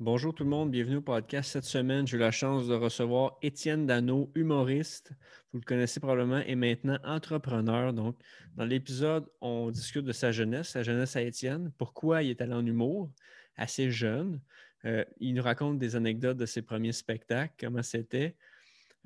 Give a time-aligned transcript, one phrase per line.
[0.00, 1.52] Bonjour tout le monde, bienvenue au podcast.
[1.52, 5.12] Cette semaine, j'ai eu la chance de recevoir Étienne Dano, humoriste.
[5.52, 7.92] Vous le connaissez probablement et maintenant entrepreneur.
[7.92, 8.16] Donc,
[8.56, 12.54] dans l'épisode, on discute de sa jeunesse, sa jeunesse à Étienne, pourquoi il est allé
[12.54, 13.08] en humour
[13.56, 14.40] assez jeune.
[14.84, 18.34] Euh, il nous raconte des anecdotes de ses premiers spectacles, comment c'était.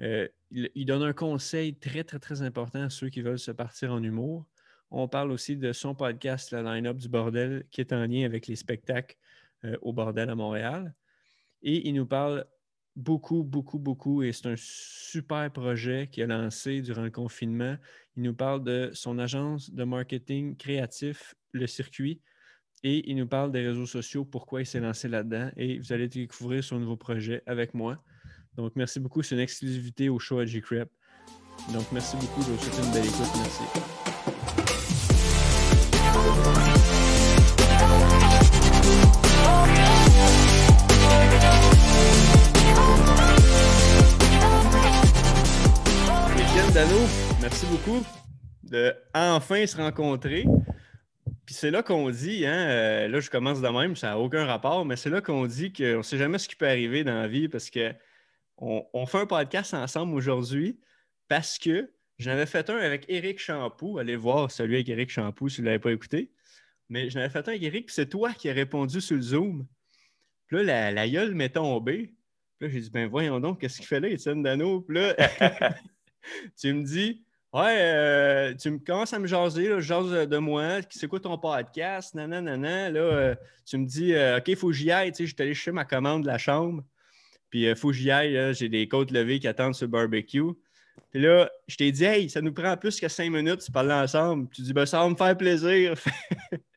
[0.01, 3.93] Euh, il, donne un conseil très, très, très important à ceux qui veulent se partir
[3.93, 4.47] en humour.
[4.91, 8.47] On parle aussi de son podcast, la line-up du bordel, qui est en lien avec
[8.47, 9.19] les spectacles
[9.83, 10.95] au bordel à Montréal.
[11.63, 12.47] Et il nous parle
[12.95, 17.77] beaucoup, beaucoup, beaucoup, et c'est un super projet qu'il a lancé durant le confinement.
[18.17, 22.21] Il nous parle de son agence de marketing créatif, le circuit,
[22.83, 26.09] et il nous parle des réseaux sociaux, pourquoi il s'est lancé là-dedans, et vous allez
[26.09, 28.03] découvrir son nouveau projet avec moi.
[28.57, 29.23] Donc, merci beaucoup.
[29.23, 30.91] C'est une exclusivité au show à G-Crep.
[31.73, 32.43] Donc, merci beaucoup.
[32.43, 33.31] Je vous souhaite une belle écoute.
[36.57, 36.68] Merci.
[47.41, 48.05] Merci beaucoup
[48.63, 50.45] de enfin se rencontrer.
[51.45, 54.45] Puis c'est là qu'on dit, hein, euh, là je commence de même, ça n'a aucun
[54.45, 57.15] rapport, mais c'est là qu'on dit qu'on ne sait jamais ce qui peut arriver dans
[57.15, 57.93] la vie parce que
[58.59, 60.79] on, fait un podcast ensemble aujourd'hui
[61.27, 63.99] parce que j'en avais fait un avec Eric Champoux.
[63.99, 66.31] Allez voir celui avec Eric Champoux si vous ne l'avez pas écouté.
[66.89, 69.23] Mais j'en avais fait un avec Eric, puis c'est toi qui as répondu sur le
[69.23, 69.67] Zoom.
[70.47, 72.15] Puis là, la, la gueule m'est tombée.
[72.59, 74.81] Puis là, j'ai dit, ben voyons donc, qu'est-ce qu'il fait là, Étienne Dano?
[74.81, 75.15] Puis là,
[76.61, 77.23] tu me dis,
[77.53, 81.21] ouais, euh, tu me commences à me jaser, là, je jase de moi, c'est quoi
[81.21, 83.35] ton podcast, nanana, Là, euh,
[83.67, 85.55] tu me dis, euh, OK, il faut que j'y aille, tu sais, je suis allé
[85.55, 86.83] chercher ma commande de la chambre.
[87.51, 90.53] Puis il faut que j'y aille, j'ai des côtes levées qui attendent sur le barbecue.
[91.11, 93.95] Puis là, je t'ai dit, hey, ça nous prend plus que cinq minutes de parler
[93.95, 94.49] ensemble.
[94.51, 95.95] Tu dis, ben, ça va me faire plaisir.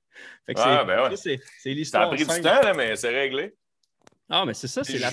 [0.55, 1.15] ah, ben ouais.
[1.15, 2.03] c'est l'histoire.
[2.03, 3.55] Ça a pris du temps, là, mais c'est réglé.
[4.29, 5.09] Ah, mais c'est ça, c'est la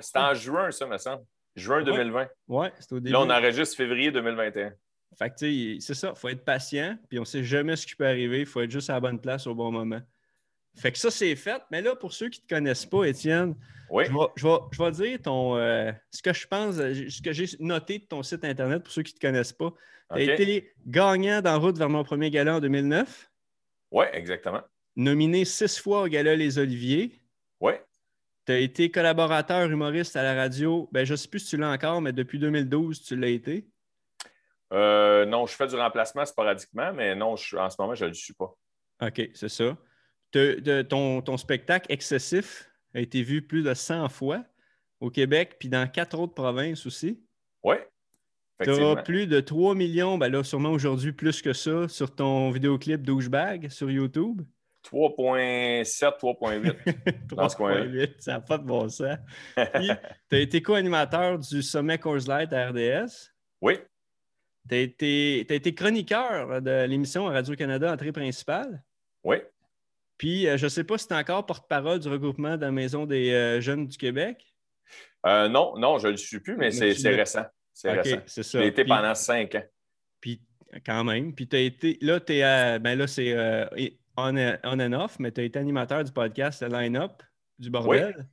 [0.00, 1.24] C'était en, juin, ça, me semble.
[1.54, 2.28] Juin 2020.
[2.48, 3.12] Ouais, c'était au début.
[3.12, 4.72] Là, on enregistre février 2021.
[5.18, 7.76] Fait que, tu sais, c'est ça, il faut être patient, puis on ne sait jamais
[7.76, 8.40] ce qui peut arriver.
[8.40, 10.00] Il faut être juste à la bonne place au bon moment.
[10.76, 11.62] Fait que ça, c'est fait.
[11.70, 13.54] Mais là, pour ceux qui ne te connaissent pas, Étienne,
[13.90, 17.98] je, vais, je, vais, dire ton, euh, ce que je pense, ce que j'ai noté
[17.98, 19.72] de ton site Internet pour ceux qui ne te connaissent pas.
[20.14, 23.30] Tu as été gagnant dans Route vers mon premier gala en 2009.
[23.90, 24.62] Oui, exactement.
[24.96, 27.20] Nominé six fois au gala Les Oliviers.
[27.60, 27.72] Oui.
[28.46, 30.88] Tu as été collaborateur humoriste à la radio.
[30.92, 33.66] Ben, je ne sais plus si tu l'as encore, mais depuis 2012, tu l'as été.
[34.72, 38.14] Euh, non, je fais du remplacement sporadiquement, mais non, en ce moment, je ne le
[38.14, 38.54] suis pas.
[39.00, 39.76] OK, c'est ça
[40.88, 44.44] ton, ton, spectacle excessif a été vu plus de 100 fois
[45.00, 47.22] au Québec, puis dans quatre autres provinces aussi.
[47.62, 47.76] Oui.
[48.62, 52.50] Tu as plus de 3 millions, ben là, sûrement aujourd'hui plus que ça, sur ton
[52.50, 54.42] vidéoclip Douchebag sur YouTube?
[54.84, 56.76] 3.7, 3.8.
[57.28, 59.18] 3.8, ça n'a pas de bon sens.
[59.74, 59.90] Puis,
[60.30, 63.32] tu as été co-animateur du Sommet Coors Light à RDS.
[63.60, 63.78] Oui.
[64.68, 68.82] Tu as été, été chroniqueur de l'émission à Radio-Canada Entrée principale.
[69.24, 69.36] Oui.
[70.18, 72.70] Puis, euh, je ne sais pas si tu es encore porte-parole du regroupement de la
[72.70, 74.54] Maison des euh, jeunes du Québec.
[75.26, 77.44] Euh, non, non, je ne le suis plus, mais, c'est récent.
[77.76, 78.16] C'est récent.
[78.24, 78.58] C'est ça.
[78.58, 79.64] J'ai été pendant cinq ans.
[80.18, 80.40] Puis,
[80.84, 81.34] quand même.
[81.34, 81.98] Puis, tu as été.
[82.00, 82.20] Là,
[82.78, 83.36] ben là, c'est
[84.16, 87.22] on, on, and off, mais tu as été animateur du podcast Line-Up
[87.58, 88.14] du bordel.
[88.16, 88.24] Oui.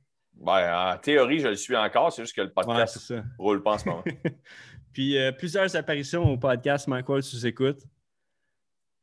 [0.46, 2.10] Ben, en théorie, je le suis encore.
[2.10, 4.04] C'est juste que le podcast ne roule pas en ce moment.
[4.94, 7.82] Puis, plusieurs apparitions au podcast Michael sous-écoute.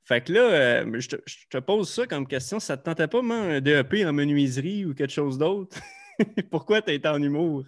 [0.03, 1.07] Fait que là, euh, je,
[1.49, 2.59] te, pose ça comme question.
[2.59, 5.77] Ça te tentait pas un DEP en menuiserie ou quelque chose d'autre?
[6.51, 7.65] pourquoi tu été en humour?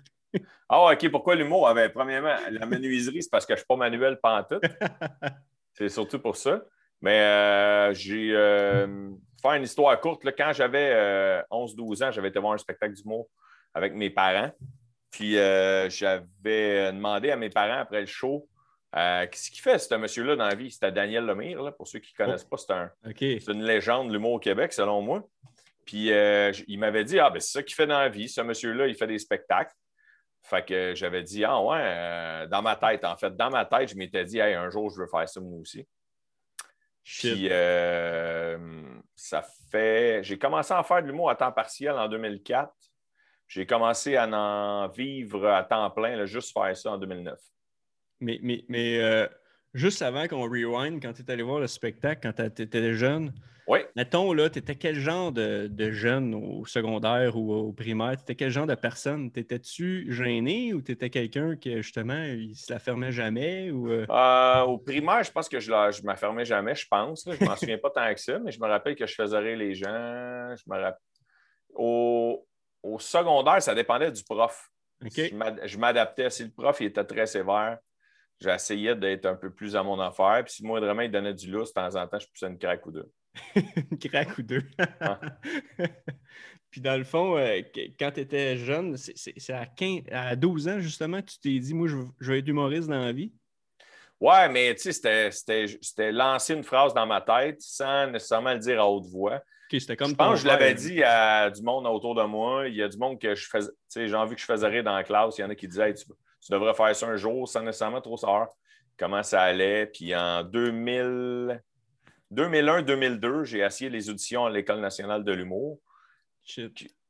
[0.69, 1.09] Ah, OK.
[1.09, 1.67] Pourquoi l'humour?
[1.67, 4.59] Ah, ben, premièrement, la menuiserie, c'est parce que je ne suis pas manuel tout.
[5.73, 6.61] c'est surtout pour ça.
[7.01, 8.31] Mais euh, j'ai.
[8.33, 9.09] Euh,
[9.41, 13.27] faire une histoire courte, là, quand j'avais 11-12 ans, j'avais été voir un spectacle d'humour
[13.73, 14.51] avec mes parents.
[15.11, 18.47] Puis j'avais demandé à mes parents après le show
[18.95, 20.69] euh, qu'est-ce qu'il fait, ce monsieur-là, dans la vie?
[20.69, 22.57] C'était Daniel Lemire, pour ceux qui ne connaissent pas.
[22.57, 22.91] C'est un,
[23.53, 25.27] une légende de l'humour au Québec, selon moi.
[25.85, 28.29] Puis euh, il m'avait dit Ah, ben c'est ça qu'il fait dans la vie.
[28.29, 29.73] Ce monsieur-là, il fait des spectacles.
[30.43, 33.35] Fait que j'avais dit Ah, ouais, euh, dans ma tête, en fait.
[33.35, 35.87] Dans ma tête, je m'étais dit un jour, je veux faire ça moi aussi.
[37.03, 37.49] Puis
[39.15, 40.23] ça fait.
[40.23, 42.71] J'ai commencé à faire de l'humour à temps partiel en 2004.
[43.47, 47.39] J'ai commencé à en vivre à temps plein, juste faire ça en 2009.
[48.19, 49.27] Mais, mais, euh,
[49.73, 53.33] juste avant qu'on rewind, quand tu es allé voir le spectacle, quand tu étais jeune,
[53.95, 58.17] mettons, là, tu étais quel genre de, jeune au secondaire ou au primaire?
[58.17, 59.31] Tu étais quel genre de personne?
[59.31, 63.71] T'étais-tu gêné ou tu étais quelqu'un qui, justement, il se la fermait jamais?
[63.71, 64.05] Ou, euh?
[64.09, 67.23] Euh, au primaire, je pense que je ne je m'affermais jamais, je pense.
[67.25, 69.37] Je ne m'en souviens pas tant que ça, mais je me rappelle que je faisais
[69.37, 70.55] rire les gens.
[70.55, 70.91] Je me
[71.73, 72.45] Au,
[72.81, 74.69] au secondaire, ça dépendait du prof.
[75.01, 76.29] Je m'adaptais.
[76.29, 77.77] Si le prof il était très sévère,
[78.43, 80.43] j'essayais d'être un peu plus à mon affaire.
[80.43, 82.85] Puis si moindrement il donnait du lousse, de temps en temps, je poussais une craque
[82.85, 83.11] ou deux.
[83.55, 84.63] une craque ou deux.
[86.69, 87.61] Puis dans le fond, euh,
[87.99, 89.67] quand tu étais jeune, c'est à,
[90.11, 92.99] à 12 ans justement que tu t'es dit, moi, je, je vais être humoriste dans
[92.99, 93.31] la vie?
[94.19, 98.79] Ouais, mais tu sais, c'était lancer une phrase dans ma tête sans nécessairement le dire
[98.79, 99.41] à haute voix.
[99.97, 102.67] comme je pense que je l'avais dit à du monde autour de moi.
[102.67, 104.67] Il y a du monde que je faisais, tu sais, j'ai envie que je faisais
[104.67, 105.37] rire dans la classe.
[105.37, 106.05] Il y en a qui disaient, tu,
[106.51, 108.49] devrais faire ça un jour sans nécessairement trop savoir
[108.97, 109.87] comment ça allait.
[109.87, 111.61] Puis en 2000,
[112.33, 115.79] 2001-2002, j'ai essayé les auditions à l'École nationale de l'humour.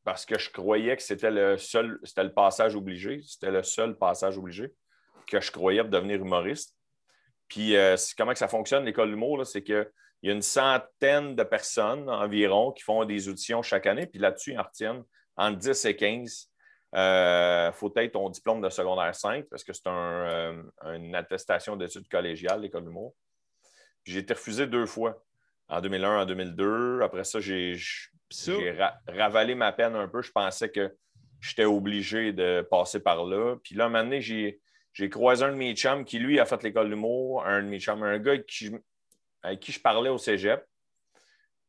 [0.04, 3.22] Parce que je croyais que c'était le seul, c'était le passage obligé.
[3.26, 4.74] C'était le seul passage obligé
[5.28, 6.76] que je croyais pour devenir humoriste.
[7.48, 9.88] Puis euh, comment que ça fonctionne, l'école d'humour, c'est qu'il
[10.24, 14.54] y a une centaine de personnes environ qui font des auditions chaque année, puis là-dessus,
[14.54, 15.04] ils en retiennent
[15.38, 16.53] entre 10 et 15.
[16.94, 20.62] Il euh, faut être ton diplôme de secondaire 5 parce que c'est euh,
[20.94, 23.16] une attestation d'études collégiales, l'école d'humour.
[24.04, 25.24] J'ai été refusé deux fois,
[25.70, 27.02] en 2001, en 2002.
[27.02, 27.76] Après ça, j'ai
[29.08, 30.22] ravalé ma peine un peu.
[30.22, 30.96] Je pensais que
[31.42, 33.56] j'étais obligé de passer par là.
[33.64, 36.62] Puis là, un moment donné, j'ai croisé un de mes chums qui, lui, a fait
[36.62, 40.64] l'école d'humour, un de mes chums, un gars avec qui, je parlais au cégep,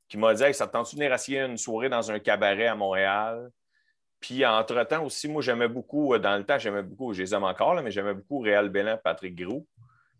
[0.06, 3.50] qui m'a dit Ça te tente de venir une soirée dans un cabaret à Montréal
[4.25, 7.44] Puis, entre-temps aussi, moi, j'aimais beaucoup, euh, dans le temps, j'aimais beaucoup, je les aime
[7.44, 9.67] encore, mais j'aimais beaucoup Réal Bellin Patrick Groux.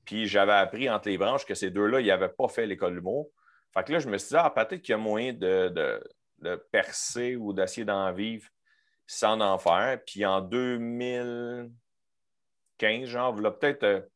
[0.05, 3.31] Puis, j'avais appris entre les branches que ces deux-là, ils n'avaient pas fait l'école d'humour.
[3.73, 5.73] Fait que là, je me suis dit Ah, peut-être qu'il y a moyen de,
[6.41, 8.47] de percer ou d'essayer d'en vivre
[9.07, 9.99] sans en faire.
[10.05, 11.71] Puis, en 2000.
[12.77, 14.09] 15, genre, il peut-être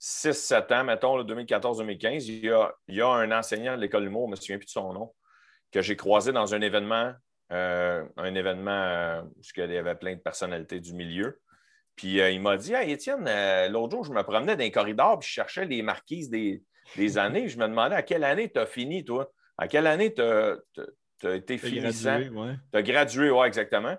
[0.00, 4.30] 6-7 euh, ans, mettons, 2014-2015, il, y a, un enseignant de l'école d'humour, je ne
[4.30, 5.12] me souviens plus de son nom,
[5.72, 7.12] que j'ai croisé dans un événement,
[7.50, 11.40] un événement euh, où il y avait plein de personnalités du milieu.
[11.94, 13.24] Puis il m'a dit Hey Étienne,
[13.70, 16.62] l'autre jour, je me promenais dans les corridors puis je cherchais les marquises des,
[17.16, 17.48] années.
[17.48, 19.30] Je me demandais à quelle année tu as fini, toi?
[19.56, 20.56] À quelle année tu as,
[21.34, 22.20] été finissant?
[22.20, 23.96] Tu as gradué, oui, exactement.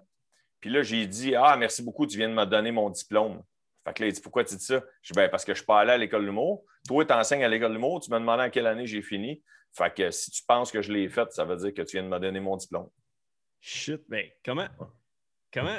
[0.59, 3.41] Puis là, j'ai dit Ah, merci beaucoup, tu viens de me donner mon diplôme.
[3.85, 4.83] Fait que là, il dit Pourquoi tu dis ça?
[5.01, 6.65] Je dis ben, Parce que je suis pas allé à l'école de l'humour.
[6.87, 8.01] Toi, tu enseignes à l'école de l'humour.
[8.01, 9.41] Tu m'as demandé à quelle année j'ai fini.
[9.73, 12.03] Fait que si tu penses que je l'ai fait, ça veut dire que tu viens
[12.03, 12.89] de me donner mon diplôme.
[13.67, 14.67] Shit, mais comment.
[15.53, 15.77] Comment.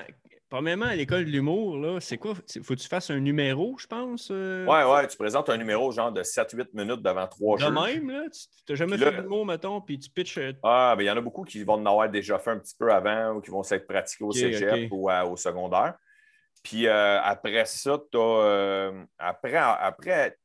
[0.51, 2.35] Premièrement, à l'école de l'humour, là, c'est quoi?
[2.35, 4.29] Faut que tu fasses un numéro, je pense?
[4.31, 4.67] Euh?
[4.67, 7.71] Ouais, ouais, tu présentes un numéro genre de 7-8 minutes devant trois jours.
[7.71, 8.25] De même, là?
[8.31, 10.37] Tu n'as jamais fait de l'humour, mettons, puis tu pitches.
[10.37, 12.59] Euh, ah, ben il y en a beaucoup qui vont en avoir déjà fait un
[12.59, 15.95] petit peu avant ou qui vont s'être pratiqués au cégep ou au secondaire.
[16.63, 18.21] Puis euh, après ça, tu as.
[18.21, 20.37] Euh, après, après,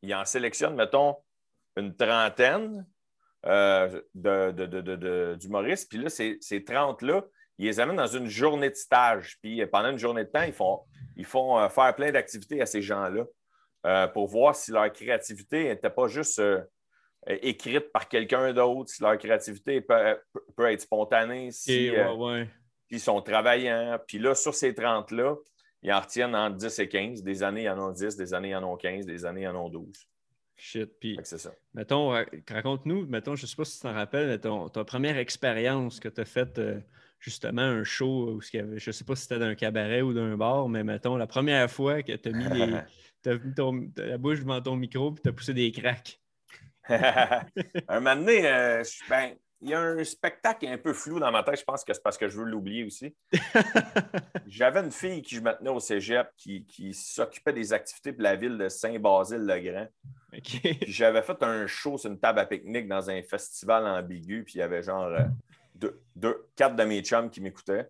[0.00, 1.16] il en sélectionne, mettons,
[1.76, 2.86] une trentaine
[3.46, 4.00] euh,
[5.36, 5.88] d'humoristes.
[5.88, 7.24] Puis là, ces, ces 30-là,
[7.58, 9.38] ils les amènent dans une journée de stage.
[9.42, 10.80] Puis pendant une journée de temps, ils font,
[11.16, 13.24] ils font faire plein d'activités à ces gens-là
[14.08, 16.40] pour voir si leur créativité n'était pas juste
[17.26, 21.50] écrite par quelqu'un d'autre, si leur créativité peut, être spontanée.
[21.50, 21.90] Si,
[22.90, 23.98] puis ils sont travaillants.
[24.06, 25.36] Puis là, sur ces 30-là,
[25.82, 27.22] ils en retiennent entre 10 et 15.
[27.22, 29.48] Des années, ils en ont 10, des années, ils en ont 15, des années, ils
[29.48, 30.09] en ont 12.
[30.62, 30.90] Shit.
[31.00, 31.52] Puis, c'est ça.
[31.72, 32.10] Mettons,
[32.48, 36.00] raconte-nous, mettons, je ne sais pas si tu t'en rappelles, mais ton, ta première expérience
[36.00, 36.78] que tu as faite, euh,
[37.18, 40.68] justement, un show, où, je ne sais pas si c'était d'un cabaret ou d'un bar,
[40.68, 42.74] mais mettons, la première fois que tu as mis, les,
[43.26, 46.20] as mis la bouche devant ton micro et tu as poussé des cracks.
[46.90, 47.44] un
[47.94, 51.42] moment donné, euh, je, ben, il y a un spectacle un peu flou dans ma
[51.42, 51.60] tête.
[51.60, 53.14] Je pense que c'est parce que je veux l'oublier aussi.
[54.46, 58.36] J'avais une fille qui je me tenais au cégep qui, s'occupait des activités pour la
[58.36, 59.88] ville de Saint-Basile-le-Grand.
[60.86, 64.44] J'avais fait un show sur une table à pique-nique dans un festival ambigu.
[64.44, 65.24] Puis il y avait genre euh,
[66.14, 67.88] deux, quatre de mes chums qui m'écoutaient.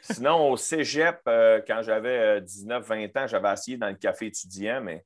[0.00, 4.80] Sinon, au cégep, euh, quand j'avais 19-20 euh, ans, j'avais essayé dans le café étudiant,
[4.80, 5.04] mais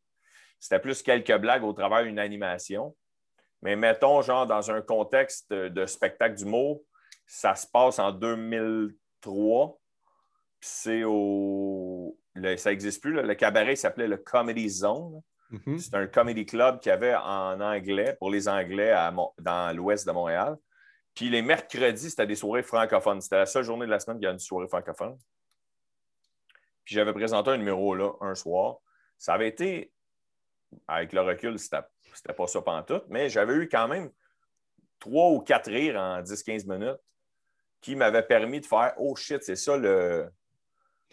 [0.61, 2.95] c'était plus quelques blagues au travers d'une animation.
[3.63, 6.81] Mais mettons, genre, dans un contexte de, spectacle d'humour,
[7.27, 9.79] ça se passe en 2003.
[10.61, 12.19] C'est au.
[12.57, 13.13] ça n'existe plus.
[13.13, 15.21] Le cabaret s'appelait le Comedy Zone.
[15.51, 15.79] Mm-hmm.
[15.79, 18.95] C'est un comedy club qu'il y avait en anglais, pour les Anglais
[19.39, 20.57] dans l'ouest de Montréal.
[21.15, 23.21] Puis les mercredis, c'était des soirées francophones.
[23.21, 25.19] C'était la seule journée de la semaine qu'il y a une soirée francophone.
[26.85, 28.77] Puis j'avais présenté un numéro là, un soir.
[29.19, 29.93] Ça avait été,
[30.87, 31.83] avec le recul, c'était
[32.19, 34.11] c'était pas ça tout, mais j'avais eu quand même
[34.99, 36.99] trois ou quatre rires en 10-15 minutes
[37.81, 40.29] qui m'avaient permis de faire Oh shit, c'est ça le.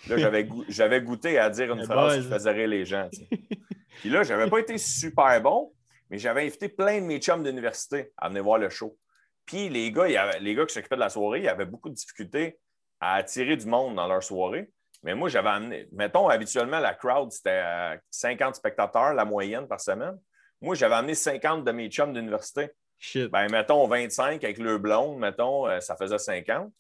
[0.10, 3.08] Là, j'avais, goûté à dire une phrase qui faisait rire les gens.
[4.00, 5.72] Puis là, je n'avais pas été super bon,
[6.10, 8.98] mais j'avais invité plein de mes chums d'université à venir voir le show.
[9.46, 10.08] Puis les gars,
[10.40, 12.58] les gars qui s'occupaient de la soirée, ils avaient beaucoup de difficultés
[13.00, 14.70] à attirer du monde dans leur soirée.
[15.04, 17.64] Mais moi, j'avais amené, mettons, habituellement, la crowd, c'était
[18.10, 20.20] 50 spectateurs, la moyenne par semaine.
[20.66, 22.72] Moi, j'avais amené 50 de mes chums d'université.
[23.32, 26.74] Ben, mettons 25 avec le blonde, mettons, euh, ça faisait 50.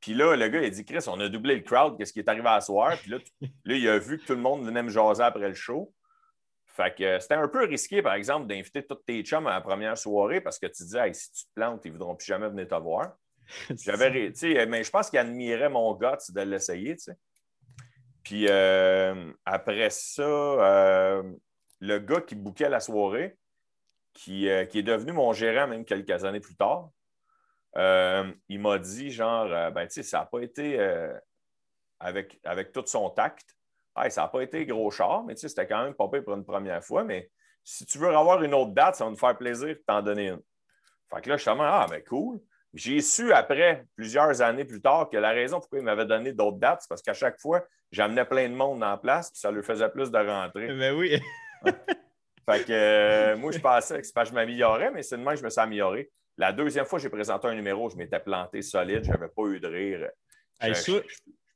[0.00, 2.28] Puis là, le gars, il dit, Chris, on a doublé le crowd, qu'est-ce qui est
[2.28, 2.98] arrivé à soir?
[3.00, 5.54] Puis là, là, il a vu que tout le monde venait me jaser après le
[5.54, 5.94] show.
[6.66, 9.62] Fait que euh, c'était un peu risqué, par exemple, d'inviter tous tes chums à la
[9.62, 12.50] première soirée parce que tu disais, si tu te plantes, ils ne voudront plus jamais
[12.50, 13.16] venir te voir.
[13.82, 14.30] J'avais,
[14.66, 17.16] mais je pense qu'il admirait mon gars de l'essayer, tu sais.
[18.22, 21.22] Puis euh, après ça, euh,
[21.80, 23.36] le gars qui bouquait la soirée,
[24.12, 26.90] qui, qui, est devenu mon gérant même quelques années plus tard,
[27.76, 30.78] il m'a dit genre, ben tu sais, ça n'a pas été
[32.00, 33.56] avec, avec tout son tact
[34.08, 36.82] ça n'a pas été gros char, mais c'était quand même pas pire pour une première
[36.82, 37.04] fois.
[37.04, 37.30] Mais
[37.62, 40.28] si tu veux avoir une autre date, ça va me faire plaisir de t'en donner
[40.28, 40.40] une.
[41.12, 42.40] Fait que là, je suis ah, mais cool.
[42.72, 46.58] J'ai su après, plusieurs années plus tard, que la raison pourquoi il m'avait donné d'autres
[46.58, 49.64] dates, c'est parce qu'à chaque fois, j'amenais plein de monde en place, puis ça lui
[49.64, 50.68] faisait plus de rentrer.
[50.68, 51.20] Ben oui.
[51.64, 55.22] fait que euh, moi, je pensais que c'est pas que je m'améliorais, mais c'est de
[55.22, 56.10] même que je me suis amélioré.
[56.36, 59.42] La deuxième fois que j'ai présenté un numéro, je m'étais planté solide, je n'avais pas
[59.46, 60.10] eu de rire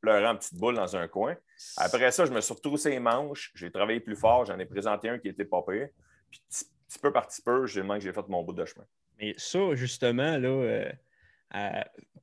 [0.04, 1.34] pleurer en petite boule dans un coin.
[1.78, 5.08] Après ça, je me suis retroussé les manches, j'ai travaillé plus fort, j'en ai présenté
[5.08, 5.88] un qui était pas pire.
[6.30, 8.84] Puis petit peu par petit peu, j'ai que j'ai fait mon bout de chemin.
[9.18, 10.92] Mais ça, justement, là, euh,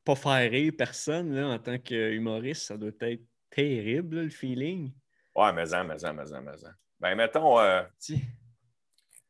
[0.03, 4.91] pas faire rire personne là, en tant qu'humoriste, ça doit être terrible, le feeling.
[5.35, 6.71] Ouais, mais en, mais en, mais en, mais en.
[7.01, 7.81] Ben, mettons, euh,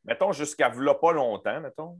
[0.04, 1.98] mettons jusqu'à là pas longtemps, mettons.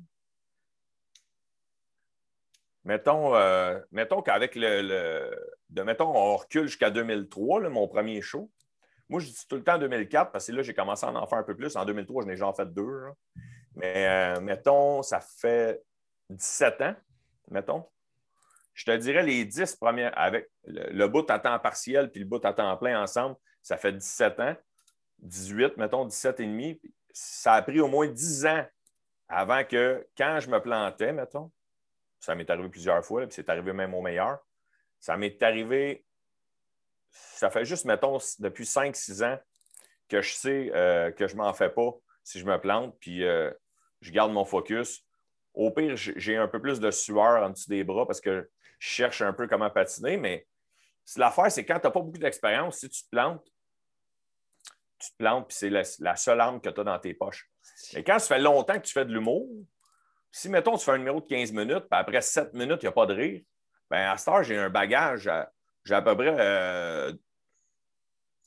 [2.85, 5.31] Mettons, euh, mettons qu'avec le,
[5.71, 8.51] de, mettons, on recule jusqu'à 2003, mon premier show.
[9.09, 11.39] Moi, je dis tout le temps 2004 parce que là, j'ai commencé à en faire
[11.39, 11.75] un peu plus.
[11.75, 13.05] En 2003, j'en ai déjà fait deux.
[13.75, 15.83] Mais euh, mettons, ça fait
[16.29, 16.95] 17 ans,
[17.51, 17.89] mettons.
[18.75, 22.45] Je te dirais les 10 premières, avec le, bout à temps partiel puis le bout
[22.45, 24.57] à temps plein ensemble, ça fait 17 ans.
[25.23, 26.81] 18, mettons, 17 et demi.
[27.13, 28.67] Ça a pris au moins 10 ans
[29.29, 31.51] avant que, quand je me plantais, mettons,
[32.21, 34.39] ça m'est arrivé plusieurs fois, puis c'est arrivé même au meilleur.
[35.01, 36.05] Ça m'est arrivé,
[37.11, 39.39] ça fait juste, mettons, depuis 5-6 ans
[40.09, 41.91] que je sais euh, que je m'en fais pas
[42.23, 43.51] si je me plante, puis euh,
[44.01, 45.05] je garde mon focus.
[45.55, 48.49] Au pire, j'ai un peu plus de sueur en dessous des bras parce que
[48.79, 50.47] je cherche un peu comment patiner, mais
[51.17, 53.45] l'affaire, c'est quand tu n'as pas beaucoup d'expérience, si tu te plantes,
[55.03, 57.51] tu te plantes, puis c'est la, seule arme que tu as dans tes poches.
[57.95, 59.49] Mais quand ça fait longtemps que tu fais de l'humour,
[60.31, 62.89] si, mettons, tu fais un numéro de 15 minutes, puis après 7 minutes, il n'y
[62.89, 63.43] a pas de rire,
[63.91, 65.31] bien, à cette heure, j'ai un bagage,
[65.85, 67.13] j'ai à peu près, euh,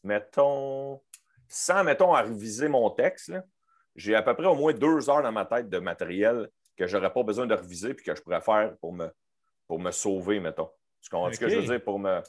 [0.04, 1.02] mettons,
[1.48, 3.32] sans, mettons, à réviser mon texte,
[3.96, 6.98] j'ai à peu près au moins deux heures dans ma tête de matériel que je
[6.98, 9.10] n'aurais pas besoin de réviser puis que je pourrais faire pour me,
[9.68, 10.70] pour me sauver, mettons.
[11.06, 12.20] Tu comprends ce que je veux dire pour me.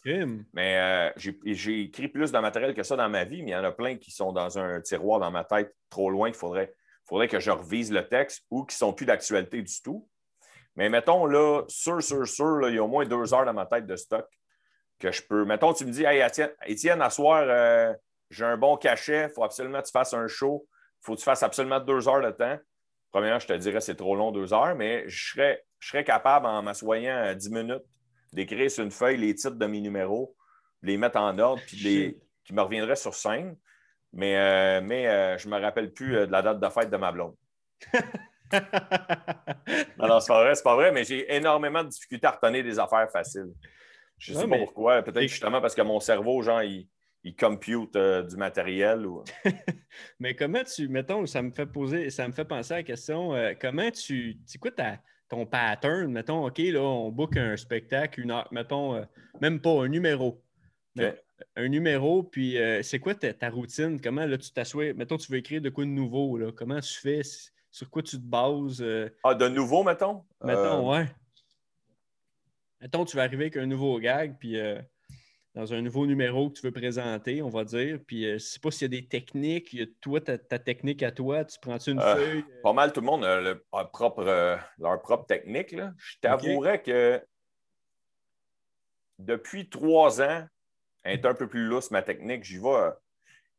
[0.52, 3.56] Mais euh, j'ai écrit plus de matériel que ça dans ma vie, mais il y
[3.56, 6.74] en a plein qui sont dans un tiroir dans ma tête trop loin qu'il faudrait
[7.06, 10.06] faudrait que je revise le texte ou qui ne sont plus d'actualité du tout.
[10.74, 13.64] Mais mettons, là, sûr, sûr, sûr, il y a au moins deux heures dans ma
[13.64, 14.26] tête de stock
[14.98, 15.44] que je peux.
[15.44, 16.22] Mettons, tu me dis, hey,
[16.66, 17.94] Étienne, à soir, euh,
[18.30, 20.66] j'ai un bon cachet, il faut absolument que tu fasses un show,
[21.00, 22.58] il faut que tu fasses absolument deux heures de temps.
[23.12, 26.46] Premièrement, je te dirais c'est trop long, deux heures, mais je serais, je serais capable,
[26.46, 27.84] en m'assoyant dix minutes,
[28.32, 30.34] d'écrire sur une feuille les titres de mes numéros,
[30.82, 33.56] les mettre en ordre, puis les, qui me reviendraient sur scène.
[34.12, 36.90] Mais, euh, mais euh, je ne me rappelle plus euh, de la date de fête
[36.90, 37.34] de ma blonde.
[39.98, 42.78] non, c'est pas vrai, c'est pas vrai, mais j'ai énormément de difficultés à retenir des
[42.78, 43.52] affaires faciles.
[44.18, 45.02] Je ne sais pas pourquoi.
[45.02, 46.88] Peut-être justement parce que mon cerveau, genre, il,
[47.24, 49.04] il compute du matériel.
[49.04, 49.22] Ou...
[50.20, 53.34] mais comment tu, mettons, ça me fait poser, ça me fait penser à la question,
[53.60, 54.70] comment tu, c'est quoi
[55.28, 56.10] ton pattern?
[56.10, 59.04] Mettons, OK, là, on book un spectacle, une heure, mettons,
[59.40, 60.42] même pas un numéro
[61.56, 64.00] un numéro, puis euh, c'est quoi ta, routine?
[64.00, 64.92] Comment là, tu t'assois?
[64.94, 66.38] Mettons, tu veux écrire de quoi de nouveau?
[66.38, 66.52] Là?
[66.52, 67.22] Comment tu fais?
[67.70, 68.80] Sur quoi tu te bases?
[68.80, 69.10] Euh?
[69.22, 70.24] Ah, de nouveau, mettons?
[70.42, 70.98] Mettons, euh.
[70.98, 71.06] ouais.
[72.80, 74.58] Mettons, tu vas arriver avec un nouveau gag, puis
[75.56, 77.98] dans un nouveau numéro que tu veux présenter, on va dire.
[78.06, 79.74] Puis je ne sais pas s'il y a des techniques.
[80.02, 82.44] Toi, ta, technique à toi, tu prends-tu une feuille?
[82.62, 84.22] Pas mal, tout le monde a leur propre,
[84.78, 85.72] leur propre technique.
[85.72, 85.94] Là.
[85.96, 87.22] Je t'avouerais que
[89.18, 90.46] depuis trois ans,
[91.04, 92.44] est un peu plus lousse, ma technique.
[92.44, 92.90] J'y vais,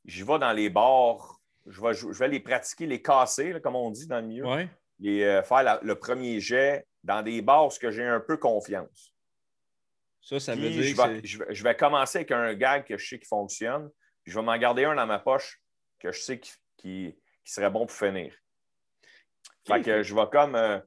[0.06, 1.39] vais dans les bars.
[1.66, 4.46] Je vais, je vais les pratiquer, les casser, comme on dit dans le milieu.
[5.04, 9.16] Et euh, faire le premier jet dans des bars où j'ai un peu confiance.
[10.27, 13.17] Ça, ça veut dire je vais, je, vais, commencer avec un gag que je sais
[13.17, 13.89] qui fonctionne.
[14.24, 15.62] Puis je vais m'en garder un dans ma poche
[16.01, 16.41] que je sais
[16.75, 17.15] qui,
[17.46, 18.36] serait bon pour finir.
[19.65, 20.55] Fait que je vais comme.
[20.55, 20.79] Euh,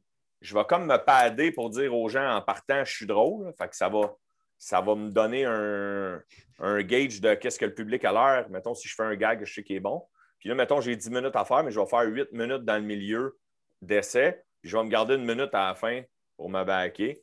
[0.43, 3.51] je vais comme me pader pour dire aux gens en partant, je suis drôle.
[3.57, 4.15] Fait que ça va,
[4.59, 6.23] ça va me donner un,
[6.59, 8.51] un gauge de qu'est-ce que le public a l'air.
[8.51, 10.03] Mettons, si je fais un gag, je sais qu'il est bon.
[10.39, 12.77] Puis là, mettons, j'ai 10 minutes à faire, mais je vais faire 8 minutes dans
[12.77, 13.39] le milieu
[13.81, 14.43] d'essai.
[14.61, 16.03] Puis je vais me garder une minute à la fin
[16.37, 17.23] pour me baquer.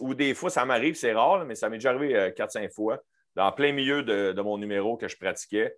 [0.00, 3.02] Ou, des fois, ça m'arrive, c'est rare, mais ça m'est déjà arrivé 4-5 euh, fois,
[3.36, 5.76] dans plein milieu de, de, mon numéro que je pratiquais,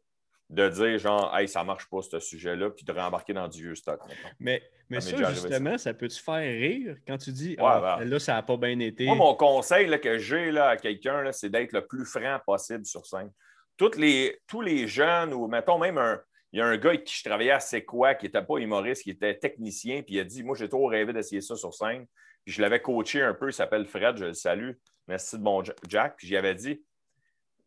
[0.48, 3.74] de dire genre, hey, ça marche pas ce sujet-là, puis de rembarquer dans du vieux
[3.74, 4.00] stock.
[4.38, 8.34] Mais, mais ça, justement, ça, peut te faire rire quand tu dis, ah, là, ça
[8.34, 9.06] n'a pas bien été.
[9.06, 13.04] Moi, mon conseil là, que j'ai à quelqu'un, c'est d'être le plus franc possible sur
[13.06, 13.30] scène.
[13.76, 16.20] Toutes les, tous les jeunes, ou mettons même un.
[16.52, 18.56] Il y a un gars avec qui je travaillais à C'est quoi, qui n'était pas
[18.58, 21.72] humoriste, qui était technicien, puis il a dit Moi, j'ai trop rêvé d'essayer ça sur
[21.72, 22.06] scène.
[22.44, 24.72] Puis je l'avais coaché un peu, il s'appelle Fred, je le salue.
[25.06, 26.16] Merci de bon Jack.
[26.16, 26.82] Puis j'y avais dit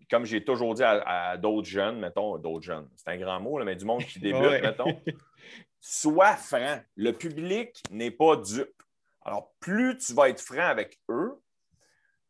[0.09, 3.75] comme j'ai toujours dit à, d'autres jeunes, mettons, d'autres jeunes, c'est un grand mot, mais
[3.75, 5.01] du monde qui débute, mettons,
[5.79, 6.79] sois franc.
[6.95, 8.83] Le public n'est pas dupe.
[9.23, 11.33] Alors, plus tu vas être franc avec eux,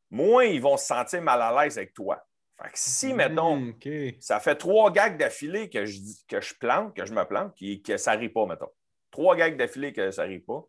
[0.10, 2.24] moins ils vont se sentir mal à l'aise avec toi.
[2.62, 3.74] Fait que si, hmm, mettons,
[4.20, 7.98] ça fait trois gags d'affilée que je, que je plante, que je me plante, que
[7.98, 8.72] ça n'arrive pas, mettons.
[9.10, 10.64] Trois gags d'affilée que ça n'arrive pas.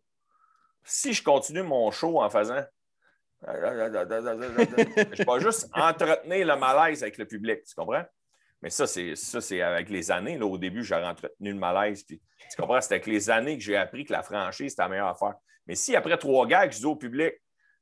[0.85, 2.63] Si je continue mon show en faisant
[3.47, 8.03] je pas juste entretenir le malaise avec le public, tu comprends?
[8.61, 10.37] Mais ça, c'est ça, c'est avec les années.
[10.37, 12.03] Là, au début, j'ai entretenu le malaise.
[12.03, 12.81] Puis, tu comprends?
[12.81, 15.35] C'est avec les années que j'ai appris que la franchise, c'était la meilleure affaire.
[15.67, 17.33] Mais si après trois gags, je dis au public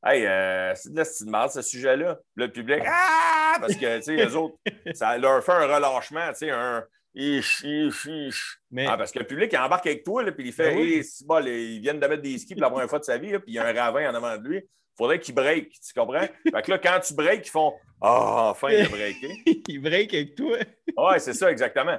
[0.05, 2.19] Hey, euh, c'est de la style ce sujet-là.
[2.35, 3.55] Le public, ah!
[3.61, 4.57] Parce que, tu sais, les autres,
[4.93, 6.83] ça leur fait un relâchement, tu sais, un.
[8.71, 8.87] Mais...
[8.87, 11.79] Ah, parce que le public il embarque avec toi, puis il fait ben bon, ils
[11.79, 13.59] viennent de mettre des skis pour la première fois de sa vie, puis il y
[13.59, 14.63] a un ravin en avant de lui
[14.95, 16.19] faudrait qu'ils break, tu comprends?
[16.19, 19.43] Fait que là, quand tu breaks, ils font Ah, enfin, il a breaké.
[19.67, 20.57] ils break avec toi.
[20.97, 21.97] oui, c'est ça, exactement.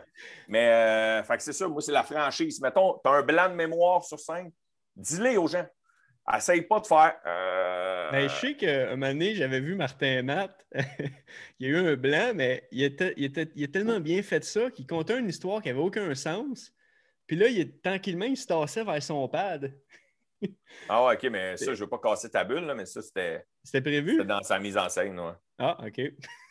[0.49, 2.61] Mais, euh, fait que c'est ça, moi, c'est la franchise.
[2.61, 4.51] Mettons, tu as un blanc de mémoire sur scène,
[4.97, 5.67] dis-le aux gens.
[6.33, 7.15] Essaye pas de faire.
[7.27, 8.11] Euh...
[8.11, 10.67] Ben, je sais qu'un moment donné, j'avais vu Martin Matt.
[11.59, 14.23] il y a eu un blanc, mais il, était, il, était, il a tellement bien
[14.23, 16.73] fait ça qu'il contait une histoire qui n'avait aucun sens.
[17.27, 19.75] Puis là, il, tranquillement, il se tassait vers son pad.
[20.91, 23.01] Ah ouais, OK, mais ça, je ne veux pas casser ta bulle, là, mais ça,
[23.01, 23.47] c'était.
[23.63, 24.13] C'était prévu?
[24.13, 25.33] C'était dans sa mise en scène, ouais.
[25.59, 26.01] Ah, OK.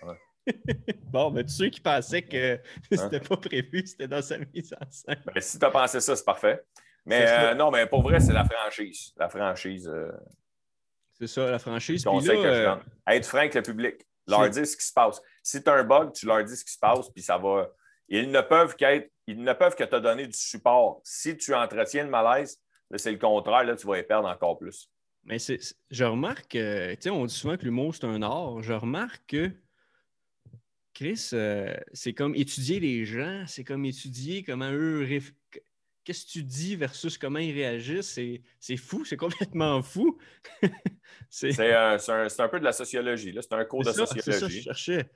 [1.12, 2.60] bon, mais tous ceux qui pensaient que
[2.92, 5.22] c'était pas prévu, c'était dans sa mise en scène.
[5.26, 6.64] Ben, si tu as pensé ça, c'est parfait.
[7.06, 9.14] Mais euh, non, mais pour vrai, c'est la franchise.
[9.18, 9.88] La franchise.
[9.88, 10.12] Euh,
[11.20, 12.06] c'est ça, la franchise.
[12.06, 12.76] Puis là, que euh,
[13.08, 13.96] Être franc avec le public.
[14.28, 15.22] Leur dire ce qui se passe.
[15.42, 17.70] Si tu as un bug, tu leur dis ce qui se passe, puis ça va.
[18.08, 19.12] Ils ne peuvent qu'être.
[19.28, 21.02] Ils ne peuvent que te donner du support.
[21.04, 22.62] Si tu entretiens le malaise,
[22.96, 24.90] c'est le contraire, là, tu vas y perdre encore plus.
[25.26, 26.60] Mais je remarque, tu
[27.00, 28.62] sais, on dit souvent que l'humour, c'est un art.
[28.62, 29.52] Je remarque que,
[30.94, 35.08] Chris, euh, c'est comme étudier les gens, c'est comme étudier comment eux.
[36.04, 38.20] Qu'est-ce que tu dis versus comment ils réagissent?
[38.60, 40.18] C'est fou, c'est complètement fou.
[41.30, 43.38] c'est un, un, peu de la sociologie.
[43.42, 44.40] C'est un cours de sociologie.
[44.40, 45.10] Ça, je cherchais.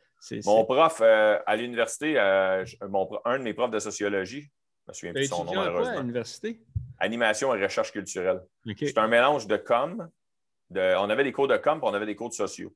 [0.45, 2.65] Mon prof euh, à l'université, euh,
[3.25, 4.49] un de mes profs de sociologie,
[4.85, 5.97] je me souviens plus son nom malheureusement.
[5.97, 6.61] à l'université?
[6.99, 8.41] Animation et recherche culturelle.
[8.77, 10.09] C'est un mélange de com.
[10.69, 12.73] De, on avait des cours de com et on avait des cours de sociaux.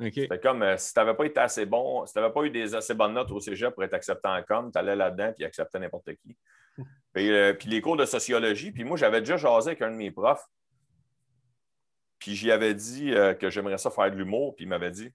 [0.00, 2.50] C'était comme euh, si tu n'avais pas été assez bon, si tu n'avais pas eu
[2.50, 5.44] des assez bonnes notes au cégep pour être accepté en com, tu allais là-dedans et
[5.44, 6.36] acceptais n'importe qui.
[7.18, 10.10] Euh, puis, les cours de sociologie, puis moi, j'avais déjà jasé avec un de mes
[10.10, 10.46] profs.
[12.18, 15.12] Puis j'y avais dit euh, que j'aimerais ça faire de l'humour, puis il m'avait dit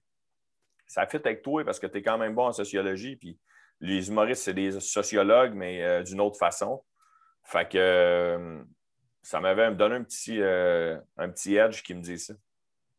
[0.86, 3.38] Ça fait avec toi parce que tu es quand même bon en sociologie, puis
[3.80, 6.82] les humoristes, c'est des sociologues, mais d'une autre façon.
[7.48, 8.62] Fait que euh,
[9.22, 12.34] ça m'avait donné un petit, euh, un petit edge qui me dit ça.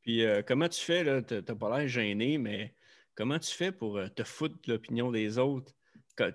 [0.01, 1.21] Puis euh, comment tu fais, là?
[1.21, 2.73] Tu n'as pas l'air gêné, mais
[3.13, 5.71] comment tu fais pour te foutre l'opinion des autres?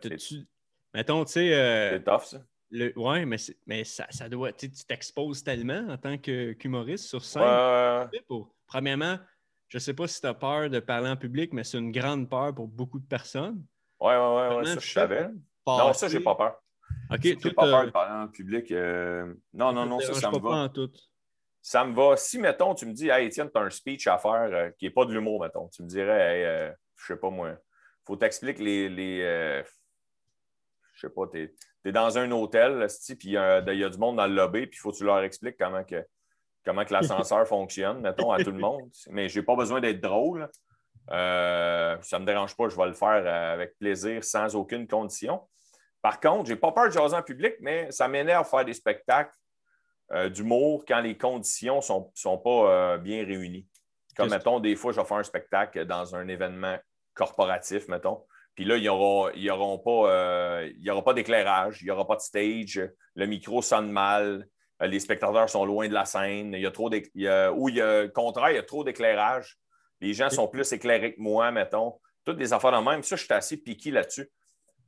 [0.01, 0.47] Tu...
[0.95, 1.91] Mettons, tu sais.
[1.93, 2.39] c'est tough, ça.
[2.71, 4.53] Oui, mais, mais ça, ça doit.
[4.53, 8.09] Tu t'exposes tellement en tant qu'humoriste sur scène.
[8.67, 9.19] Premièrement,
[9.69, 11.93] je ne sais pas si tu as peur de parler en public, mais c'est une
[11.93, 13.65] grande peur pour beaucoup de personnes.
[14.01, 15.29] Oui, oui, oui, ça, je savais.
[15.67, 16.61] Non, ça, j'ai pas peur.
[17.11, 17.39] OK.
[17.41, 18.71] Tout, pas peur de parler en public.
[18.73, 20.69] Euh, non, non, non, ça, ça me va.
[20.69, 20.91] tout.
[21.63, 22.17] Ça me va.
[22.17, 24.85] Si, mettons, tu me dis, hey, Étienne, tu as un speech à faire euh, qui
[24.85, 25.69] n'est pas de l'humour, mettons.
[25.69, 27.57] Tu me dirais, hey, euh, je sais pas moi, il
[28.07, 29.65] faut t'expliquer les.
[31.05, 32.87] Sais pas, tu es, dans un hôtel,
[33.19, 35.21] puis il y, a du monde dans le lobby, puis il faut que tu leur
[35.23, 36.05] expliques comment que
[36.65, 38.91] comment que l'ascenseur fonctionne, mettons, à tout le monde.
[39.11, 40.49] Mais je n'ai pas besoin d'être drôle.
[41.09, 45.43] ça ne me dérange pas, je vais le faire avec plaisir, sans aucune condition.
[46.05, 48.75] Par contre, je n'ai pas peur de jaser en public, mais ça m'énerve faire des
[48.75, 49.35] spectacles
[50.13, 53.67] euh, d'humour quand les conditions ne sont, sont, pas euh, bien réunies.
[54.15, 56.77] Comme, mettons, des fois, je vais faire un spectacle dans un événement
[57.15, 58.23] corporatif, mettons.
[58.55, 62.07] Puis là, il n'y aura, y aura pas, euh, aura pas d'éclairage, il n'y aura
[62.07, 62.81] pas de stage,
[63.15, 64.47] le micro sonne mal,
[64.81, 68.09] les spectateurs sont loin de la scène, il y a trop ou il y a,
[68.09, 69.59] contraire, il y a trop d'éclairage.
[70.01, 71.99] Les gens sont plus éclairés que moi, mettons.
[72.25, 73.03] Toutes des affaires de même.
[73.03, 74.31] Ça, je suis assez piqué là-dessus.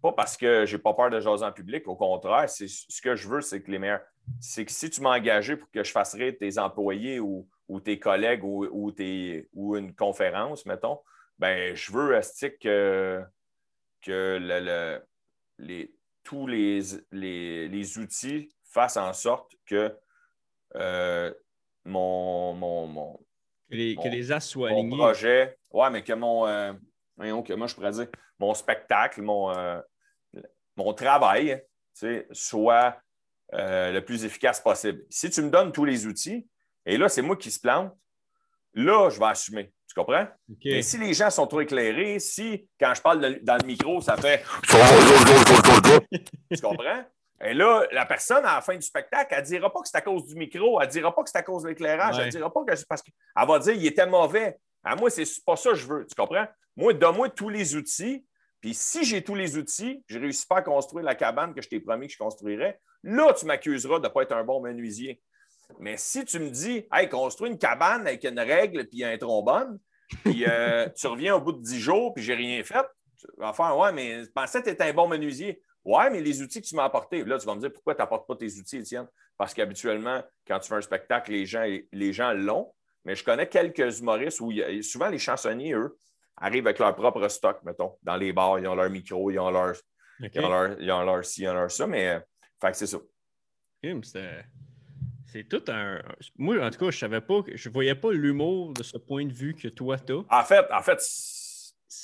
[0.03, 3.17] Pas parce que j'ai pas peur de jaser en public, au contraire, c'est ce que
[3.17, 4.03] je veux, c'est que les meilleurs.
[4.41, 7.49] C'est que si tu m'as engagé pour que je fasse rire tes employés ou,
[7.83, 10.99] tes collègues ou, ou, une conférence, mettons,
[11.39, 12.21] ben je veux
[12.61, 13.23] que,
[14.07, 15.03] que
[15.59, 15.93] les,
[16.23, 19.97] tous les, les, outils fassent en sorte que
[20.77, 21.33] euh,
[21.85, 23.17] mon, mon,
[23.69, 26.73] que les, que les as soient mon projet, ouais, mais que mon, euh,
[27.19, 29.81] que moi je pourrais dire, mon spectacle, mon, euh,
[30.77, 31.63] mon travail
[32.31, 33.01] soit
[33.55, 35.05] euh, le plus efficace possible.
[35.11, 36.47] Si tu me donnes tous les outils,
[36.85, 37.93] et là, c'est moi qui se plante,
[38.75, 39.73] là, je vais assumer.
[39.97, 40.27] Tu comprends?
[40.63, 44.15] Et si les gens sont trop éclairés, si quand je parle dans le micro, ça
[44.19, 44.45] fait.
[46.53, 47.03] tu comprends?
[47.43, 49.97] Et là, la personne, à la fin du spectacle, elle ne dira pas que c'est
[49.97, 52.27] à cause du micro, elle ne dira pas que c'est à cause de l'éclairage, elle
[52.27, 53.15] ne dira pas que c'est parce qu'elle
[53.49, 54.59] va dire qu'il était mauvais.
[54.85, 56.07] À moi, c'est pas ça que je veux.
[56.07, 56.47] Tu comprends?
[56.77, 58.27] Moi, donne-moi tous les outils.
[58.61, 61.63] Puis si j'ai tous les outils, je ne réussis pas à construire la cabane que
[61.63, 64.61] je t'ai promis que je construirais, là, tu m'accuseras de ne pas être un bon
[64.61, 65.23] menuisier.
[65.79, 69.79] Mais si tu me dis, hey, construis une cabane avec une règle puis un trombone,
[70.25, 72.87] puis euh, tu reviens au bout de dix jours puis j'ai rien fait,
[73.19, 75.61] tu vas faire, ouais, mais je pensais que tu étais un bon menuisier.
[75.85, 78.01] Ouais, mais les outils que tu m'as apportés, là, tu vas me dire pourquoi tu
[78.01, 79.07] n'apportes pas tes outils, Étienne?
[79.39, 82.73] Parce qu'habituellement, quand tu fais un spectacle, les gens les gens l'ont.
[83.05, 85.97] Mais je connais quelques humoristes où souvent les chansonniers, eux,
[86.37, 88.59] arrivent avec leur propre stock, mettons, dans les bars.
[88.59, 89.77] Ils ont leur micro, ils ont leur,
[90.21, 91.87] ils ont leur, ils ont leur ci, ils ont leur ça.
[91.87, 92.21] Mais,
[92.61, 92.99] fait que c'est ça.
[95.37, 96.01] C'est tout un.
[96.39, 99.33] Moi, en tout cas, je savais pas, je voyais pas l'humour de ce point de
[99.35, 100.25] vue que toi, tu as.
[100.31, 100.99] En fait, en fait,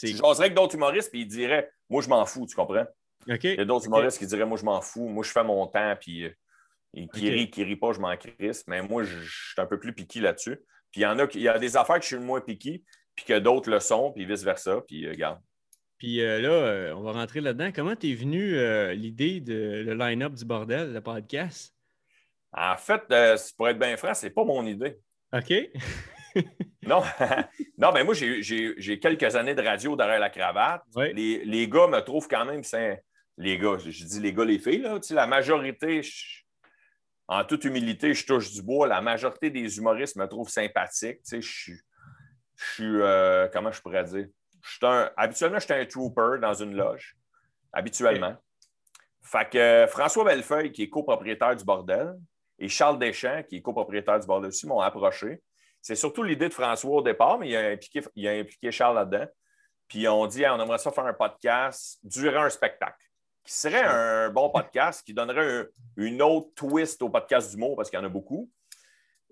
[0.02, 2.84] je j'oserais que d'autres humoristes, puis ils diraient, moi, je m'en fous, tu comprends?
[3.26, 5.66] Il y a d'autres humoristes qui diraient Moi, je m'en fous, moi, je fais mon
[5.66, 8.64] temps, puis euh, qui rit, qui rit pas, je m'en crisse.
[8.66, 10.58] Mais moi, je, suis un peu plus piqué là-dessus.
[10.90, 12.42] Puis il y en a, il y a des affaires que je suis le moins
[12.42, 14.82] piqué, puis que d'autres le sont, puis vice-versa.
[14.86, 15.40] Puis euh, regarde.
[15.96, 17.70] Puis euh, là, on va rentrer là-dedans.
[17.74, 18.56] Comment t'es venu
[18.94, 21.74] l'idée de le line-up du bordel, le podcast?
[22.52, 23.02] En fait,
[23.56, 24.98] pour être bien franc, c'est pas mon idée.
[25.32, 25.52] OK.
[26.82, 27.02] non,
[27.78, 30.82] non, mais moi, j'ai quelques années de radio derrière la cravate.
[30.96, 32.62] Les, les, gars me trouvent quand même
[33.38, 36.02] les gars, je dis les gars, les filles, là, la majorité,
[37.28, 41.20] en toute humilité, je touche du bois, la majorité des humoristes me trouvent sympathique.
[41.30, 41.80] Je suis,
[42.56, 44.26] je suis euh, comment je pourrais dire?
[45.16, 47.16] habituellement, je suis un trooper dans une loge.
[47.72, 48.36] Habituellement.
[49.22, 52.14] Fait que euh, François Bellefeuille, qui est copropriétaire du bordel,
[52.58, 55.42] et Charles Deschamps, qui est copropriétaire du bordel aussi, m'ont approché.
[55.80, 58.94] C'est surtout l'idée de François au départ, mais il a impliqué, il a impliqué Charles
[58.94, 59.26] là-dedans.
[59.88, 63.04] Puis on dit, on aimerait ça faire un podcast durant un spectacle
[63.44, 67.98] qui serait un bon podcast, qui donnerait une autre twist au podcast d'humour, parce qu'il
[67.98, 68.50] y en a beaucoup.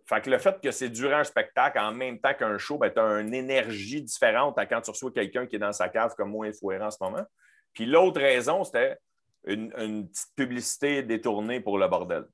[0.06, 2.90] Fait que le fait que c'est durant un spectacle, en même temps qu'un show, ben,
[2.90, 6.14] tu as une énergie différente à quand tu reçois quelqu'un qui est dans sa cave
[6.16, 7.24] comme moi, Infouérant en ce moment.
[7.72, 8.98] Puis l'autre raison, c'était
[9.44, 12.24] une, petite publicité détournée pour le bordel.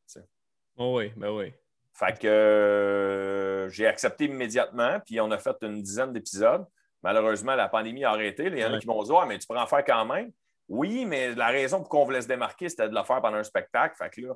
[0.77, 1.53] Oh oui, ben oui.
[1.93, 6.67] Fait que euh, j'ai accepté immédiatement, puis on a fait une dizaine d'épisodes.
[7.03, 8.47] Malheureusement, la pandémie a arrêté.
[8.47, 10.31] Il y en a qui m'ont dit ah, mais tu pourrais en faire quand même.
[10.69, 13.45] Oui, mais la raison pour qu'on voulait se démarquer, c'était de le faire pendant un
[13.45, 13.97] spectacle.
[13.97, 14.35] Fait là,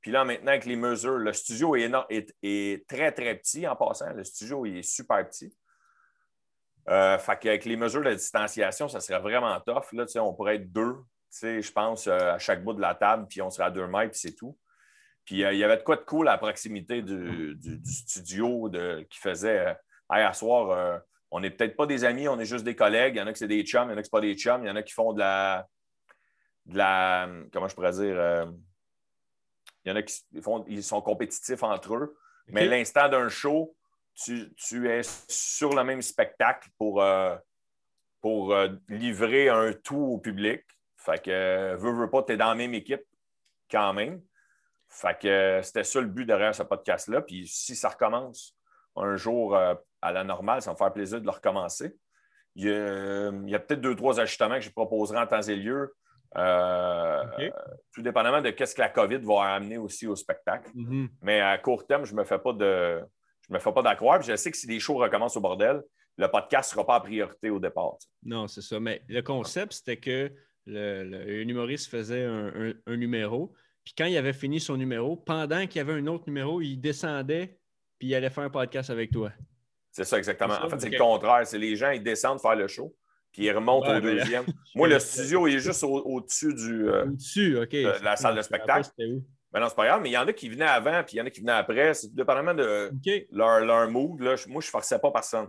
[0.00, 1.90] puis là, maintenant, avec les mesures, le studio est,
[2.42, 4.12] est, très, très petit en passant.
[4.12, 5.56] Le studio est super petit.
[6.88, 9.92] Euh, fait qu'avec les mesures de distanciation, ça serait vraiment tough.
[9.92, 10.96] Là, on pourrait être deux,
[11.42, 14.12] je pense, euh, à chaque bout de la table, puis on serait à deux mètres,
[14.12, 14.56] puis c'est tout.
[15.28, 19.18] Puis euh, il y avait de quoi de cool à proximité du, studio de, qui
[19.18, 19.74] faisait euh,
[20.08, 23.16] à soir, on n'est peut-être pas des amis, on est juste des collègues.
[23.16, 24.20] Il y en a qui c'est des chums, il y en a qui sont pas
[24.22, 25.68] des chums, il y en a qui font de la.
[26.64, 28.18] De la comment je pourrais dire?
[28.18, 28.46] Euh,
[29.84, 32.16] il y en a qui font, ils sont compétitifs entre eux.
[32.48, 33.76] Mais l'instant d'un show,
[34.14, 37.36] tu, es sur le même spectacle pour, euh,
[38.22, 40.62] pour euh, livrer un tout au public.
[40.96, 43.04] Fait que, veux, veux pas, tu es dans la même équipe
[43.70, 44.22] quand même.
[44.88, 47.22] Fait que c'était ça le but derrière ce podcast-là.
[47.22, 48.56] Puis si ça recommence
[48.96, 51.94] un jour à la normale, ça va me faire plaisir de le recommencer.
[52.54, 55.94] Il y a, peut-être deux, trois ajustements que je proposerai en temps et lieu,
[56.36, 57.22] euh,
[57.92, 60.70] tout dépendamment de ce que la COVID va amener aussi au spectacle.
[60.74, 61.08] Mm-hmm.
[61.22, 63.00] Mais à court terme, je ne me fais pas de.
[63.48, 64.20] Je me fais pas d'accroire.
[64.20, 65.82] Je sais que si les shows recommencent au bordel,
[66.18, 67.96] le podcast ne sera pas en priorité au départ.
[68.24, 68.78] Non, c'est ça.
[68.78, 70.30] Mais le concept, c'était que
[70.66, 73.54] le, humoriste faisait un, un, numéro.
[73.88, 76.76] Puis quand il avait fini son numéro, pendant qu'il y avait un autre numéro, il
[76.76, 77.58] descendait
[77.98, 79.32] puis il allait faire un podcast avec toi.
[79.90, 80.52] C'est ça, exactement.
[80.62, 81.46] en fait, c'est le contraire.
[81.46, 82.94] C'est les gens, ils descendent faire le show,
[83.32, 84.44] puis ils remontent au deuxième.
[84.74, 88.90] Moi, le studio, il est juste au-dessus du, euh, de la salle de spectacle.
[89.50, 91.20] Ben non, c'est pas grave, mais il y en a qui venaient avant, puis il
[91.20, 91.94] y en a qui venaient après.
[91.94, 92.92] C'est dépendamment de
[93.32, 94.20] leur, leur mood.
[94.20, 95.46] Là, moi, je ne forçais pas personne.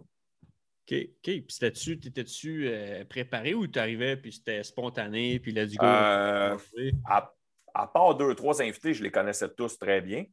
[0.90, 0.94] OK.
[0.94, 1.22] OK.
[1.24, 6.58] Puis t'étais-tu euh, préparé ou tu arrivais puis c'était spontané puis là du euh,
[7.06, 7.34] à,
[7.74, 10.26] à, part deux, trois invités, je les connaissais tous très bien.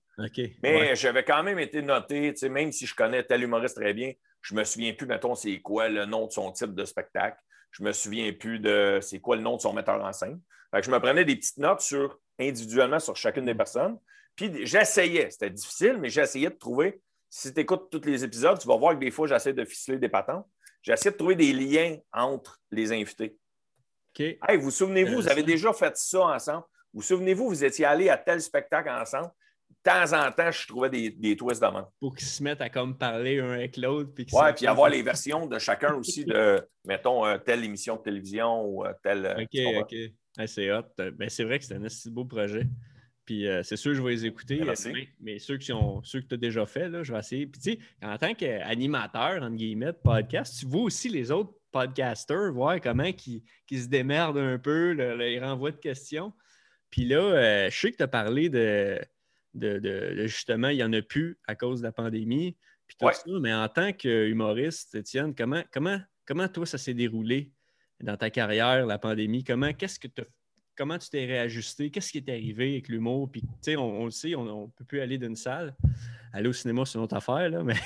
[0.63, 4.55] Mais j'avais quand même été noté, même si je connais tel humoriste très bien, je
[4.55, 7.39] me souviens plus, mettons, c'est quoi le nom de son type de spectacle.
[7.73, 10.41] Je me souviens plus de c'est quoi le nom de son metteur en scène.
[10.71, 13.99] Fait que je me prenais des petites notes sur, individuellement sur chacune des personnes.
[14.35, 18.69] Puis j'essayais, c'était difficile, mais j'essayais de trouver si tu écoutes tous les épisodes, tu
[18.69, 20.47] vas voir que des fois, j'essaie de ficeler des patentes.
[20.83, 23.37] J'essaie de trouver des liens entre les invités.
[24.11, 24.21] OK.
[24.21, 26.65] Hey, vous souvenez-vous, vous avez déjà fait ça ensemble?
[26.97, 29.31] Vous souvenez-vous, vous étiez allé à tel spectacle ensemble.
[29.69, 31.87] De temps en temps, je trouvais des, des twists de main.
[32.01, 34.13] Pour qu'ils se mettent à comme parler un avec l'autre.
[34.17, 38.65] Oui, puis avoir les versions de chacun aussi de, mettons, euh, telle émission de télévision
[38.65, 39.27] ou euh, telle.
[39.27, 40.47] Euh, OK, OK.
[40.47, 40.87] c'est hot.
[40.97, 42.67] Ben, c'est vrai que c'est un assez beau projet.
[43.27, 44.61] Puis euh, c'est sûr que je vais les écouter.
[44.61, 44.75] Ben,
[45.21, 47.47] mais, ceux, qui ont, ceux que tu as déjà fait, là, je vais essayer.
[47.47, 51.53] Puis tu sais, en tant qu'animateur, entre guillemets, de podcast, tu vois aussi les autres
[51.73, 56.33] podcasters, voir comment qui, se démerdent un peu, les renvois de questions.
[56.91, 58.99] Puis là, euh, je sais que tu as parlé de,
[59.55, 62.57] de, justement, il n'y en a plus à cause de la pandémie.
[62.87, 67.53] Puis tout ça, mais en tant qu'humoriste, Étienne, comment, comment, comment toi ça s'est déroulé
[68.01, 69.43] dans ta carrière, la pandémie?
[69.43, 70.09] Comment, qu'est-ce que
[70.77, 71.91] comment tu t'es réajusté?
[71.91, 73.31] Qu'est-ce qui est arrivé avec l'humour?
[73.31, 75.75] Puis, tu sais, on, le sait, on ne peut plus aller d'une salle.
[76.33, 77.77] Aller au cinéma, c'est une autre affaire, là, mais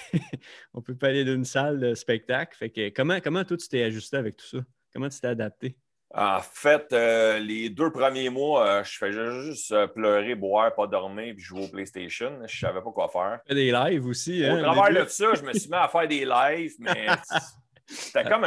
[0.74, 2.56] on ne peut pas aller d'une salle de spectacle.
[2.56, 4.58] Fait que comment, comment toi, tu t'es ajusté avec tout ça?
[4.92, 5.76] Comment tu t'es adapté?
[6.12, 10.88] En fait, euh, les deux premiers mois, euh, je faisais juste euh, pleurer, boire, pas
[10.88, 12.36] dormir, puis jouer au PlayStation.
[12.38, 13.38] Je ne savais pas quoi faire.
[13.48, 14.44] Des lives aussi.
[14.44, 17.06] Hein, au travers de ça, je me suis mis à faire des lives, mais
[17.86, 18.44] c'était comme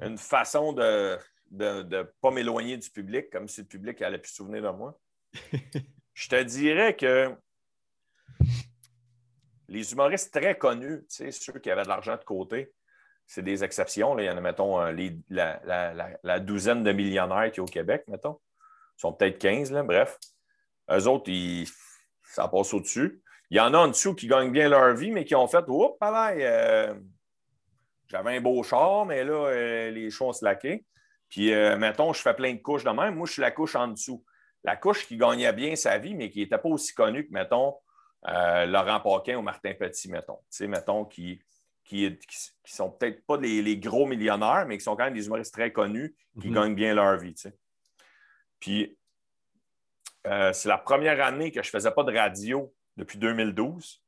[0.00, 1.18] une façon de,
[1.50, 4.76] de ne pas m'éloigner du public, comme si le public allait plus se souvenir de
[4.76, 4.98] moi.
[6.14, 7.34] je te dirais que
[9.68, 12.72] les humoristes très connus, ceux qui avaient de l'argent de côté,
[13.26, 14.14] c'est des exceptions.
[14.14, 14.22] Là.
[14.22, 14.92] Il y en a, mettons, euh,
[15.30, 18.38] la, douzaine de millionnaires qui est au Québec, mettons.
[18.98, 20.18] Ils sont peut-être 15, là, bref.
[20.90, 21.66] Eux autres, ils,
[22.22, 23.22] ça passe au-dessus.
[23.50, 25.64] Il y en a en dessous qui gagnent bien leur vie, mais qui ont fait
[25.68, 26.94] Oups, euh,
[28.08, 30.84] j'avais un beau char, mais là, euh, les choses se laquaient.
[31.28, 33.14] Puis, mettons, je fais plein de couches de même.
[33.14, 34.22] Moi, je suis la couche en dessous.
[34.64, 37.74] La couche qui gagnait bien sa vie, mais qui n'était pas aussi connue que, mettons,
[38.22, 40.36] Laurent Paquin ou Martin Petit, mettons.
[40.50, 41.40] Tu sais, mettons, qui,
[41.84, 45.52] qui, qui sont peut-être pas les, gros millionnaires, mais qui sont quand même des humoristes
[45.52, 46.54] très connus, qui mhm.
[46.54, 47.56] gagnent bien leur vie, tu sais.
[48.60, 48.96] Puis,
[50.26, 54.02] euh, c'est la première année que je ne faisais pas de radio depuis 2012.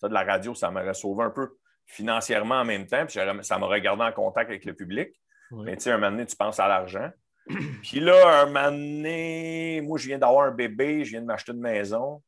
[0.00, 3.58] Ça, de la radio, ça m'aurait sauvé un peu financièrement en même temps, puis ça
[3.58, 5.10] m'aurait gardé en contact avec le public.
[5.50, 7.10] Mais tu sais, un moment donné, tu penses à l'argent.
[7.82, 11.52] Puis là, un moment donné, moi, je viens d'avoir un bébé, je viens de m'acheter
[11.52, 12.22] une maison.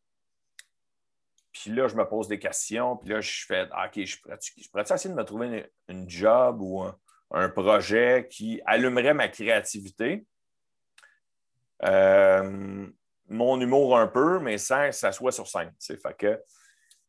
[1.52, 2.96] Puis là, je me pose des questions.
[2.96, 6.84] Puis là, je fais ah, OK, je pourrais, essayer de me trouver une, job ou
[7.30, 10.24] un, projet qui allumerait ma créativité?
[11.84, 12.86] Euh,
[13.28, 15.72] mon humour un peu, mais sans que ça soit sur scène.
[15.80, 16.40] Fait que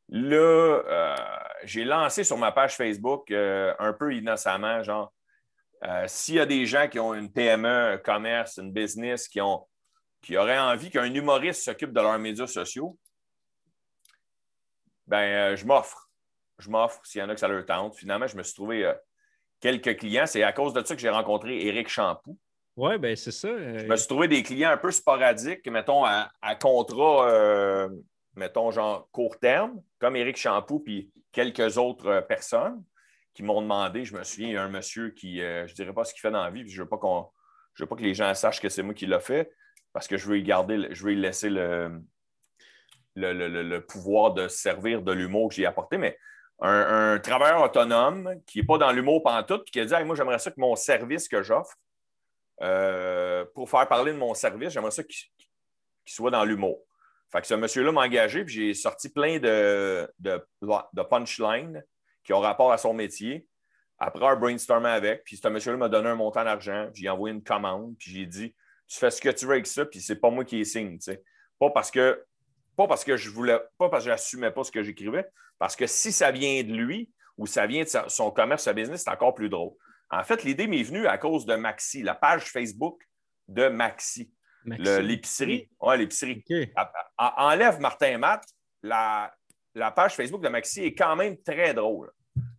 [0.10, 1.15] là, euh,
[1.63, 5.13] j'ai lancé sur ma page Facebook euh, un peu innocemment, genre
[6.06, 9.39] s'il y a des gens qui ont une PME, un commerce, une business, qui,
[10.21, 12.99] qui auraient envie qu'un humoriste s'occupe de leurs médias sociaux,
[15.12, 16.10] ben, euh, je m'offre.
[16.58, 17.95] Je m'offre s'il y en a que ça leur tente.
[17.95, 18.93] Finalement, je me suis trouvé euh,
[19.60, 20.26] quelques clients.
[20.26, 22.38] C'est à cause de ça que j'ai rencontré Éric Champoux.
[22.78, 23.50] Oui, bien, c'est ça.
[23.50, 27.89] Je me suis trouvé des clients un peu sporadiques, mettons, à, contrat,
[28.36, 32.82] mettons, genre court terme, comme Éric Champoux puis quelques autres personnes
[33.34, 35.76] qui m'ont demandé, je me souviens, il y a un monsieur qui, euh, je ne
[35.76, 37.00] dirais pas ce qu'il fait dans la vie, puis je ne veux, pas
[37.80, 39.52] veux pas que les gens sachent que c'est moi qui l'ai fait,
[39.93, 42.02] parce que je veux y garder, je veux y laisser le,
[43.15, 46.17] le, pouvoir de servir de l'humour que j'ai apporté, mais
[46.60, 50.39] un, travailleur autonome qui n'est pas dans l'humour pantoute, puis qui a dit Moi, j'aimerais
[50.39, 51.76] ça que mon service que j'offre,
[52.62, 55.28] euh, pour faire parler de mon service, j'aimerais ça qu'il
[56.06, 56.80] soit dans l'humour.
[57.32, 61.84] Fait que ce monsieur-là m'a engagé, puis j'ai sorti plein de, de, punchlines
[62.24, 63.47] qui ont rapport à son métier.
[63.97, 67.43] Après un brainstorming avec, puis ce monsieur-là m'a donné un montant d'argent, j'ai envoyé une
[67.43, 68.54] commande, puis j'ai dit
[68.88, 70.97] Tu fais ce que tu veux avec ça, puis c'est pas moi qui les signe.
[71.60, 72.21] Pas parce que
[72.82, 75.26] pas parce que je voulais, pas parce que j'assumais pas ce que j'écrivais,
[75.60, 79.04] parce que si ça vient de lui ou ça vient de son commerce, sa business,
[79.04, 79.74] c'est encore plus drôle.
[80.10, 83.02] En fait, l'idée m'est venue à cause de Maxi, la page Facebook
[83.48, 84.34] de Maxi.
[84.65, 85.70] L'épicerie.
[85.80, 86.44] Oui, l'épicerie.
[87.17, 88.44] Enlève Martin Matt,
[88.84, 89.34] la,
[89.76, 92.12] la page Facebook de Maxi est quand même très drôle.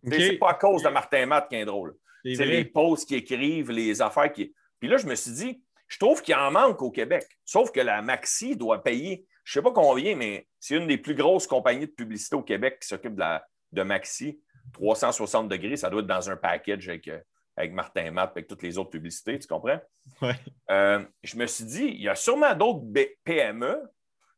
[0.05, 1.95] Ce C'est pas à cause de Martin Matt qui est drôle.
[2.23, 4.53] C'est les posts qui écrivent, les affaires qui.
[4.79, 7.25] Puis là, je me suis dit, je trouve qu'il en manque au Québec.
[7.45, 10.97] Sauf que la Maxi doit payer, je ne sais pas combien, mais c'est une des
[10.97, 13.23] plus grosses compagnies de publicité au Québec qui s'occupe de,
[13.71, 14.41] de Maxi.
[14.73, 17.19] 360 degrés, ça doit être dans un package avec, euh,
[17.57, 19.79] avec Martin Matt, avec toutes les autres publicités, tu comprends?
[20.21, 20.35] Ouais.
[20.71, 22.81] Euh, je me suis dit, il y a sûrement d'autres
[23.25, 23.81] PME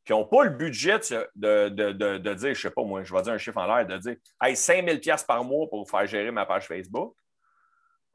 [0.04, 1.00] qui n'ont pas le budget
[1.36, 3.66] de, de- de- dire, je ne sais pas moi, je vais dire un chiffre en
[3.76, 7.16] l'air, de dire, hey, 5000 pièces par mois pour faire gérer ma page Facebook,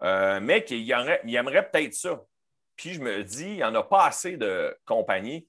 [0.02, 2.22] Euh, mais qui il aimerait peut-être ça.
[2.76, 5.46] Puis je me dis, il n'y en a pas assez de compagnies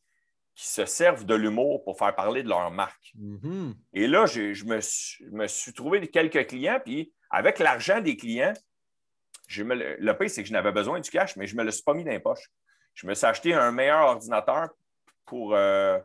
[0.62, 3.14] qui se servent de l'humour pour faire parler de leur marque.
[3.16, 3.74] Mhm.
[3.96, 8.16] Et là, je me suis, je me suis trouvé quelques clients, puis avec l'argent des
[8.16, 8.54] clients,
[9.48, 11.66] je me le, pire, c'est que je n'avais besoin du cash, mais je ne me
[11.66, 12.48] le suis pas mis dans les poches.
[12.94, 14.70] Je me suis acheté un meilleur ordinateur
[15.26, 15.98] pour, euh,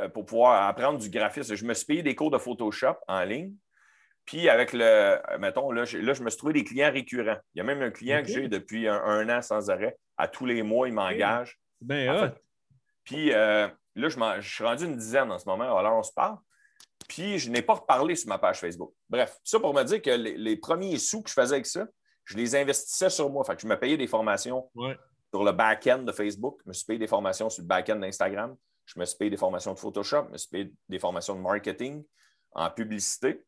[0.00, 1.54] euh, pour pouvoir apprendre du graphisme.
[1.54, 3.54] Je me suis payé des cours de Photoshop en ligne.
[4.24, 7.38] Puis avec le, mettons, là, je, là, je me suis trouvé des clients récurrents.
[7.54, 9.96] Il y a même un client que j'ai depuis un, un an sans arrêt.
[10.16, 11.60] À tous les mois, il m'engage.
[11.80, 12.20] Ben En hot.
[12.26, 12.42] fait,
[13.04, 16.12] Puis euh, là, je, je suis rendu une dizaine en ce moment, alors on se
[16.12, 16.36] parle.
[17.08, 18.92] Puis je n'ai pas reparlé sur ma page Facebook.
[19.10, 21.86] Bref, ça pour me dire que les, les premiers sous que je faisais avec ça,
[22.24, 23.44] je les investissais sur moi.
[23.44, 24.96] Fait que je me payais des formations Ouais.
[25.30, 28.56] sur le back-end de Facebook, je me suis payé des formations sur le back-end d'Instagram,
[28.86, 31.40] je me suis payé des formations de Photoshop, je me suis payé des formations de
[31.40, 32.02] marketing
[32.52, 33.44] en publicité.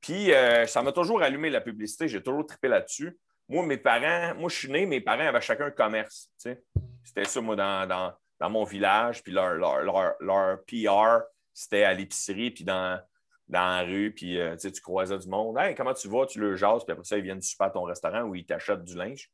[0.00, 3.16] Puis euh, ça m'a toujours allumé la publicité, j'ai toujours trippé là-dessus.
[3.48, 6.30] Moi, mes parents, moi, je suis né, mes parents avaient chacun un commerce.
[6.40, 6.62] tu sais.
[7.04, 11.84] C'était ça, moi, dans, dans- dans mon village, puis leur, leur, leur- leur PR, c'était
[11.84, 13.00] à l'épicerie, puis dans,
[13.48, 15.58] dans la rue, puis euh, tu sais, tu croisais du monde.
[15.58, 16.26] Hey, comment tu vas?
[16.26, 18.84] Tu le jases, puis après ça, ils viennent super à ton restaurant où ils t'achètent
[18.84, 19.30] du linge.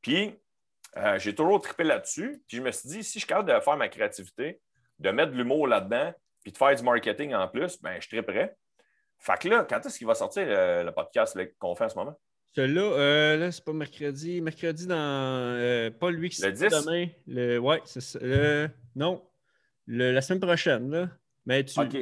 [0.00, 0.34] Puis,
[0.96, 2.42] euh, j'ai toujours trippé là-dessus.
[2.48, 4.60] Puis, je me suis dit, si je suis capable de faire ma créativité,
[4.98, 8.56] de mettre de l'humour là-dedans, puis de faire du marketing en plus, ben, je tripperais.
[9.18, 11.96] Fait que là, quand est-ce qu'il va sortir le, le podcast qu'on fait en ce
[11.96, 12.18] moment?
[12.56, 14.40] Celui-là, euh, là, c'est pas mercredi.
[14.40, 14.96] Mercredi dans.
[14.96, 16.84] euh, pas lui qui Le sort 10?
[16.86, 17.06] demain.
[17.26, 18.18] Le, ouais, c'est ça.
[18.22, 19.22] Le, non.
[19.86, 21.08] Le- la semaine prochaine, là.
[21.44, 21.78] Mais tu.
[21.78, 21.96] OK.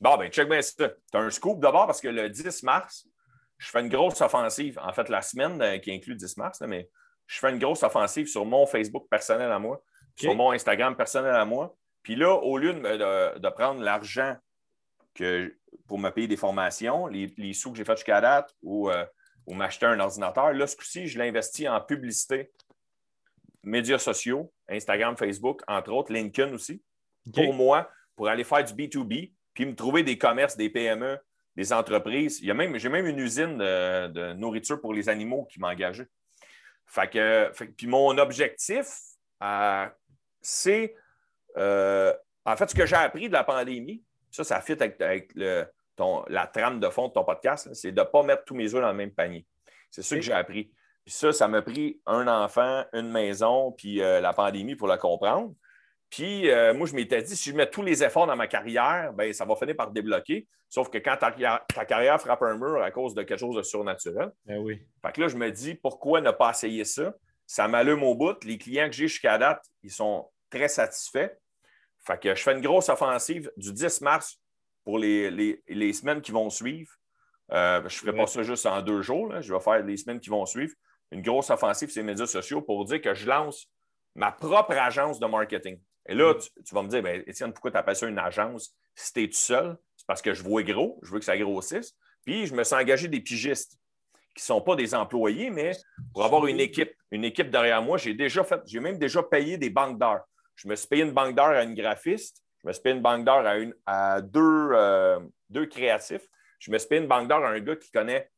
[0.00, 0.88] Bon, ben, check bien ça.
[0.88, 3.06] Tu as un scoop d'abord parce que le 10 mars,
[3.58, 4.78] je fais une grosse offensive.
[4.82, 6.88] En fait, la semaine euh, qui inclut le 10 mars, là, mais
[7.26, 9.84] je fais une grosse offensive sur mon Facebook personnel à moi,
[10.16, 11.76] sur mon Instagram personnel à moi.
[12.02, 14.34] Puis là, au lieu de- de prendre l'argent
[15.14, 15.54] que,
[15.86, 19.04] pour me payer des formations, les, les sous que j'ai fait jusqu'à date ou, euh,
[19.50, 22.50] ou m'acheter un ordinateur, là, ce coup-ci, je l'investis en publicité,
[23.62, 26.82] médias sociaux, Instagram, Facebook, entre autres, LinkedIn aussi
[27.44, 31.18] pour moi, pour aller faire du B2B, puis me trouver des commerces, des PME,
[31.56, 32.42] des entreprises.
[32.42, 36.04] Même, j'ai même une usine de, de nourriture pour les animaux qui m'a engagé.
[36.86, 38.86] Fait que, fait que- puis mon objectif,
[39.42, 39.86] euh,
[40.40, 40.94] c'est
[41.56, 44.02] euh, en fait ce que j'ai appris de la pandémie.
[44.30, 45.66] Ça, ça fit avec, avec le-
[46.00, 48.74] ton- la trame de fond de ton podcast, c'est de ne pas mettre tous mes
[48.74, 49.46] œufs dans le même panier.
[49.90, 50.72] C'est ça que j'ai appris.
[51.04, 54.96] Puis ça, ça m'a pris un enfant, une maison, puis euh, la pandémie pour le
[54.96, 55.54] comprendre.
[56.10, 59.12] Puis euh, moi, je m'étais dit, si je mets tous les efforts dans ma carrière,
[59.12, 60.46] ben, ça va finir par débloquer.
[60.68, 61.30] Sauf que quand ta,
[61.74, 64.80] ta carrière frappe un mur à cause de quelque chose de surnaturel, Ben oui.
[65.04, 67.14] fait que là, je me dis, pourquoi ne pas essayer ça?
[67.46, 68.42] Ça m'allume au bout.
[68.44, 71.30] Les clients que j'ai jusqu'à date, ils sont très satisfaits.
[72.06, 74.40] Fait que je fais une grosse offensive du 10 mars
[74.84, 76.90] pour les, les- les semaines qui vont suivre.
[77.52, 79.32] Euh, je ne ferai pas ça juste en deux jours.
[79.32, 79.40] là.
[79.40, 80.72] Je vais faire les semaines qui vont suivre.
[81.10, 83.66] Une grosse offensive sur les médias sociaux pour dire que je lance
[84.14, 85.80] ma propre agence de marketing.
[86.08, 88.74] Et là, tu, tu vas me dire, ben, Étienne, pourquoi tu appelles ça une agence
[88.94, 89.76] si tu es tout seul?
[89.96, 91.94] C'est parce que je vois gros, je veux que ça grossisse.
[92.24, 93.72] Puis je me suis engagé des pigistes
[94.34, 95.72] qui ne sont pas des employés, mais
[96.12, 99.58] pour avoir une équipe, une équipe derrière moi, j'ai déjà fait, j'ai même déjà payé
[99.58, 100.22] des banques d'heures.
[100.54, 103.24] Je me suis payé une banque d'heures à une graphiste, je me payé une banque
[103.24, 107.48] d'heures à, une- à deux, euh, deux créatifs, je me payé une banque d'heures à
[107.50, 108.30] un gars qui connaît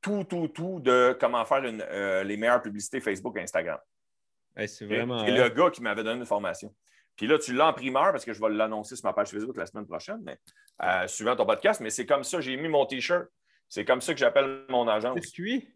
[0.00, 3.78] tout, tout, tout de comment faire une, euh, les meilleures publicités Facebook et Instagram.
[4.56, 5.24] Hey, c'est vraiment.
[5.24, 5.44] C'est hot.
[5.44, 6.74] le gars qui m'avait donné une formation.
[7.16, 9.56] Puis là, tu l'as en primeur parce que je vais l'annoncer sur ma page Facebook
[9.56, 10.38] la semaine prochaine, mais
[10.82, 13.26] euh, suivant ton podcast, mais c'est comme ça, j'ai mis mon T-shirt.
[13.68, 15.18] C'est comme ça que j'appelle mon agence.
[15.20, 15.68] Circuit?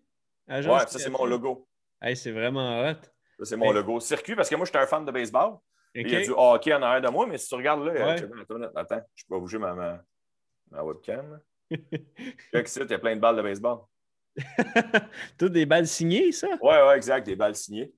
[0.48, 1.66] Ouais, Agence ça, c'est mon logo.
[2.02, 2.94] Hey, c'est vraiment hot.
[3.38, 3.74] Ça, c'est mon Hey.
[3.74, 4.00] logo.
[4.00, 5.54] Circuit, parce que moi, j'étais un fan de baseball.
[6.00, 8.22] Il y a du hockey en arrière de moi, mais si tu regardes là, Ouais.
[8.40, 10.02] attends, attends, je peux pas bouger ma, ma,
[10.70, 11.40] ma webcam.
[11.70, 11.80] ici,
[12.80, 13.78] il y a plein de balles de baseball.
[15.38, 16.48] Toutes des balles signées, ça?
[16.60, 17.92] Ouais, ouais, exact, des balles signées.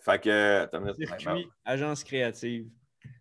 [0.00, 0.60] Fait que.
[0.62, 0.94] attends.
[0.94, 2.66] Circuit, agence créative.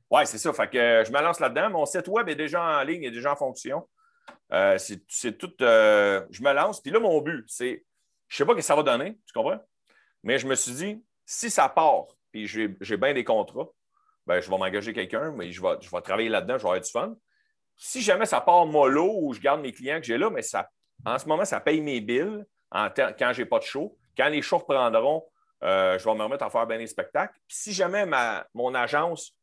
[0.09, 0.53] Ouais, c'est ça.
[0.53, 1.69] Fait que euh, je me lance là-dedans.
[1.69, 3.87] Mon site web est déjà en ligne, est déjà en fonction.
[4.53, 5.51] Euh, c'est tout.
[5.61, 6.81] euh, je me lance.
[6.81, 7.83] Puis là, mon but, c'est.
[8.27, 9.59] Je ne sais pas ce que ça va donner, tu comprends?
[10.23, 13.69] Mais je me suis dit, si ça part, puis j'ai bien des contrats,
[14.27, 16.81] ben, je vais m'engager quelqu'un, mais je vais, je vais travailler là-dedans, je vais avoir
[16.81, 17.15] du fun.
[17.75, 20.69] Si jamais ça part mollo ou je garde mes clients que j'ai là, mais ça,
[21.05, 23.97] en ce moment, ça paye mes billes en quand je n'ai pas de show.
[24.17, 25.25] Quand les shows reprendront,
[25.63, 27.33] euh, je vais me remettre à faire bien des spectacles.
[27.47, 29.33] Puis si jamais ma, mon agence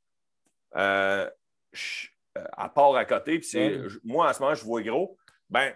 [0.76, 1.28] euh,
[1.72, 2.08] je-
[2.38, 3.48] euh, à part à côté, puis
[3.88, 5.16] je- moi, en ce moment, je vois gros,
[5.50, 5.74] ben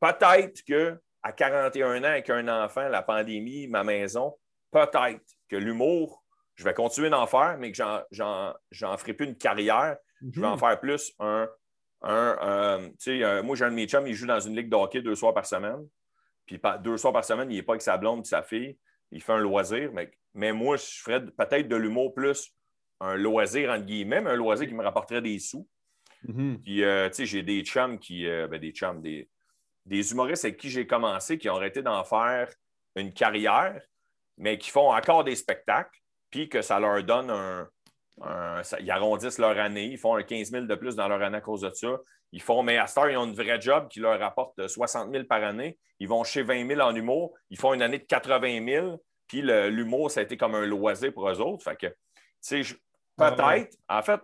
[0.00, 4.36] peut-être qu'à 41 ans, avec un enfant, la pandémie, ma maison,
[4.70, 6.22] peut-être que l'humour,
[6.58, 7.78] je vais continuer d'en faire, mais que
[8.10, 9.96] j'en ferai plus une carrière.
[10.32, 10.58] Je vais en mhm.
[10.58, 11.48] faire plus un.
[12.02, 14.74] un, tu sais, moi, j'ai un de mes chums, il joue dans une ligue de
[14.74, 15.86] hockey deux soirs par semaine.
[16.46, 18.76] Puis deux soirs par semaine, il n'est pas avec sa blonde et sa fille.
[19.12, 19.92] Il fait un loisir.
[19.92, 22.52] Mais, mais moi, je ferais peut-être de l'humour plus
[23.00, 25.68] un loisir, entre guillemets, mais un loisir qui me rapporterait des sous.
[26.24, 26.60] Mhm.
[26.60, 28.26] Puis, euh, tu sais, j'ai des chums qui.
[28.26, 29.30] Euh, ben, des chums, des,
[29.86, 32.48] des humoristes avec qui j'ai commencé qui ont arrêté d'en faire
[32.96, 33.80] une carrière,
[34.36, 36.00] mais qui font encore des spectacles,
[36.30, 37.68] puis que ça leur donne un.
[38.80, 41.40] ils arrondissent leur année, ils font un 15 000 de plus dans leur année à
[41.40, 41.98] cause de ça.
[42.32, 45.24] Ils font, mais à heure, ils ont une vraie job qui leur rapporte 60 000
[45.24, 45.78] par année.
[45.98, 47.34] Ils vont chez 20 000 en humour.
[47.50, 49.02] Ils font une année de 80 000.
[49.26, 51.64] Puis l'humour, ça a été comme un loisir pour eux autres.
[51.64, 52.76] Fait que, tu sais,
[53.16, 54.20] peut-être, en fait,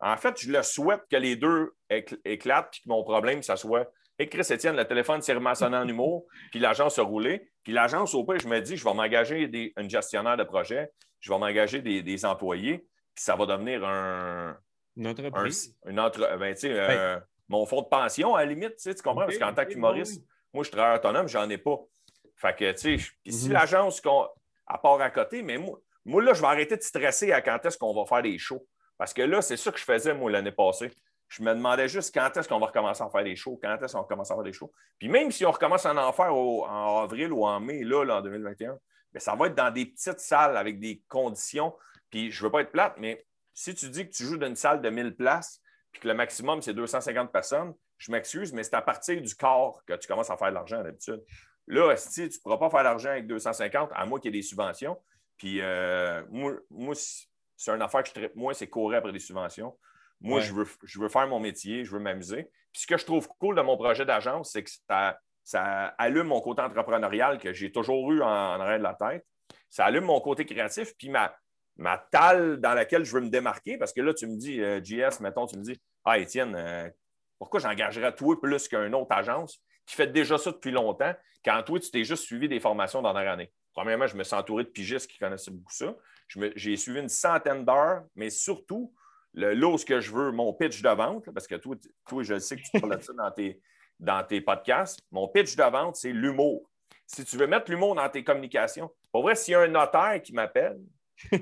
[0.00, 1.74] en fait, je le souhaite que les deux
[2.24, 5.86] éclatent puis que mon problème, ça soit et Chris Etienne, le téléphone s'est remassonné en
[5.86, 7.50] humour, puis l'agence a roulé.
[7.62, 10.90] Puis l'agence, au pire, je me dis, je vais m'engager des, une gestionnaire de projet,
[11.20, 12.78] je vais m'engager des, employés,
[13.14, 14.56] puis ça va devenir un.
[14.96, 15.76] Une entreprise.
[15.86, 19.26] une entre, ben, euh, mon fonds de pension, à la limite, tu comprends?
[19.26, 21.78] Parce qu'en tant qu'humoriste, moi, je suis travailleur autonome, j'en ai pas.
[22.36, 23.52] Fait que, tu sais, puis si mhm.
[23.52, 24.00] l'agence,
[24.66, 27.64] à part à côté, mais moi, moi, là, je vais arrêter de stresser à quand
[27.66, 28.64] est-ce qu'on va faire des shows.
[28.96, 30.90] Parce que là, c'est ça que je faisais, moi, l'année passée.
[31.28, 33.94] Je me demandais juste quand est-ce qu'on va recommencer à faire des shows, quand est-ce
[33.94, 34.72] qu'on recommence à faire des shows.
[34.98, 38.22] Puis même si on recommence à en faire en avril ou en mai, là, en
[38.22, 38.78] 2021,
[39.12, 41.74] bien, ça va être dans des petites salles avec des conditions.
[42.10, 44.46] Puis je ne veux pas être plate, mais si tu dis que tu joues dans
[44.46, 45.60] une salle de 1000 places,
[45.90, 49.82] puis que le maximum, c'est 250 personnes, je m'excuse, mais c'est à partir du corps
[49.86, 51.22] que tu commences à faire de l'argent d'habitude.
[51.66, 54.36] Là, si tu ne pourras pas faire de l'argent avec 250, à moins qu'il y
[54.36, 54.96] ait des subventions.
[55.36, 59.18] Puis euh, moi, moi c'est une affaire que je traite moins, c'est courir après des
[59.18, 59.76] subventions.
[60.20, 62.48] Moi, je, veux, je veux faire mon métier, je veux m'amuser.
[62.72, 66.28] Puis ce que je trouve cool de mon projet d'agence, c'est que ça, ça, allume
[66.28, 69.26] mon côté entrepreneurial que j'ai toujours eu en, arrière de la tête.
[69.68, 71.34] Ça allume mon côté créatif, puis ma,
[71.76, 73.78] ma talle dans laquelle je veux me démarquer.
[73.78, 76.88] Parce que là, tu me dis, euh, JS, mettons, tu me dis, ah, Étienne, euh,
[77.38, 81.14] pourquoi j'engagerais toi plus qu'une autre agence qui fait déjà ça depuis longtemps,
[81.44, 83.52] quand toi, tu t'es juste suivi des formations dans la année?
[83.72, 85.94] Premièrement, je me suis entouré de pigistes qui connaissaient beaucoup ça.
[86.56, 88.92] J'ai suivi une centaine d'heures, mais surtout,
[89.36, 91.76] le lot, ce que je veux, mon pitch de vente, parce que toi,
[92.08, 93.60] toi je sais que tu parles de ça dans tes,
[94.00, 94.98] dans tes podcasts.
[95.12, 96.68] Mon pitch de vente, c'est l'humour.
[97.06, 100.20] Si tu veux mettre l'humour dans tes communications, pour vrai, s'il y a un notaire
[100.22, 100.80] qui m'appelle,
[101.30, 101.40] puis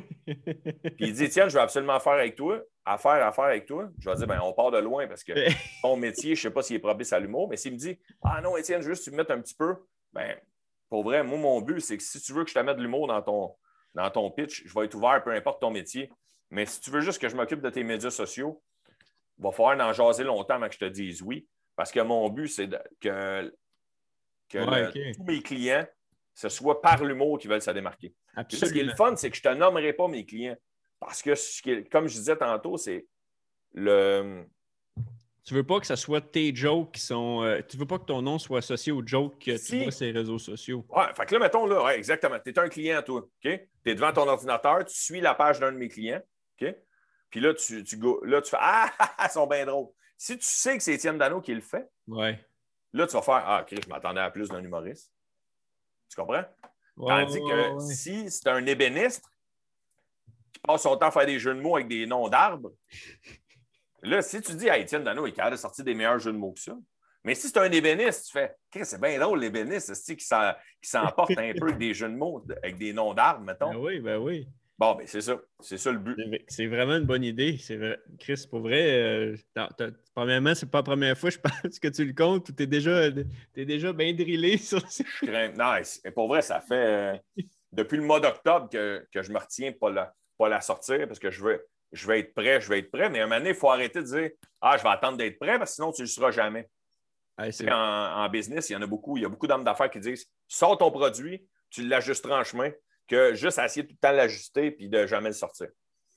[0.98, 4.16] il dit Tiens, je veux absolument faire avec toi, affaire, affaire avec toi, je vais
[4.16, 5.32] dire ben, on part de loin parce que
[5.82, 7.98] ton métier, je ne sais pas s'il est propice à l'humour, mais s'il me dit
[8.22, 9.74] Ah non, Étienne, juste tu me mettes un petit peu,
[10.12, 10.36] ben,
[10.88, 12.82] pour vrai, moi, mon but, c'est que si tu veux que je te mette de
[12.82, 13.54] l'humour dans ton,
[13.94, 16.10] dans ton pitch, je vais être ouvert, peu importe ton métier.
[16.54, 18.62] Mais si tu veux juste que je m'occupe de tes médias sociaux,
[19.38, 21.48] il va falloir en jaser longtemps avant que je te dise oui.
[21.74, 23.52] Parce que mon but, c'est que,
[24.48, 25.84] tous mes clients,
[26.32, 28.14] ce soit par l'humour qu'ils veulent se démarquer.
[28.48, 30.56] Ce qui est le fun, c'est que je ne te nommerai pas mes clients.
[31.00, 33.04] Parce que, comme je disais tantôt, c'est
[33.72, 34.44] le.
[35.42, 37.42] Tu veux pas que ce soit tes jokes qui sont.
[37.42, 40.06] Euh, tu veux pas que ton nom soit associé aux jokes que tu vois sur
[40.06, 40.86] les réseaux sociaux.
[40.88, 42.38] Ouais, fait que là, mettons, là, exactement.
[42.38, 43.18] Tu es un client, toi.
[43.18, 43.28] OK?
[43.42, 46.22] Tu es devant ton ordinateur, tu suis la page d'un de mes clients.
[46.60, 46.74] OK?
[47.30, 48.90] Puis là, tu, tu, là, tu fais Ah,
[49.24, 49.88] ils sont bien drôles.
[50.16, 52.38] Si tu sais que c'est Étienne Dano qui le fait, ouais.
[52.92, 55.12] là, tu vas faire Ah, OK, je m'attendais à plus d'un humoriste.
[56.08, 56.44] Tu comprends?
[56.96, 59.24] Tandis que si c'est un ébéniste
[60.52, 62.72] qui passe son temps à faire des jeux de mots avec des noms d'arbres,
[64.02, 66.32] là, si tu dis à Étienne Dano, il est capable de sortir des meilleurs jeux
[66.32, 66.76] de mots que ça.
[67.24, 70.24] Mais si c'est un ébéniste, tu fais c'est bien drôle, l'ébéniste, qui
[70.86, 73.72] s'emporte un peu avec des jeux de mots, avec des noms d'arbres, mettons?
[73.72, 74.46] Ben oui, ben oui.
[74.76, 75.40] Bon, ben c'est ça.
[75.60, 76.16] C'est ça le but.
[76.48, 77.58] C'est vraiment une bonne idée.
[78.18, 79.36] Chris, pour vrai, euh,
[80.14, 82.66] premièrement, c'est pas la première fois, je pense, que tu le comptes ou tu es
[82.66, 83.08] déjà,
[83.54, 85.04] déjà bien drillé sur ça.
[85.56, 85.76] Non,
[86.14, 87.16] pour vrai, ça fait euh,
[87.72, 91.30] depuis le mois d'octobre que, je me retiens pas la, pas la sortir parce que
[91.30, 93.08] je veux, je vais être prêt, je vais être prêt.
[93.08, 95.38] Mais à un moment donné, il faut arrêter de dire Ah, je vais attendre d'être
[95.38, 96.68] prêt parce que sinon, tu ne le seras jamais.
[97.38, 99.16] en, en, business, il y en a beaucoup.
[99.16, 102.72] Il y a beaucoup d'hommes d'affaires qui disent Sors ton produit, tu l'ajusteras en chemin
[103.08, 105.68] que juste à essayer tout le temps de l'ajuster puis de jamais le sortir.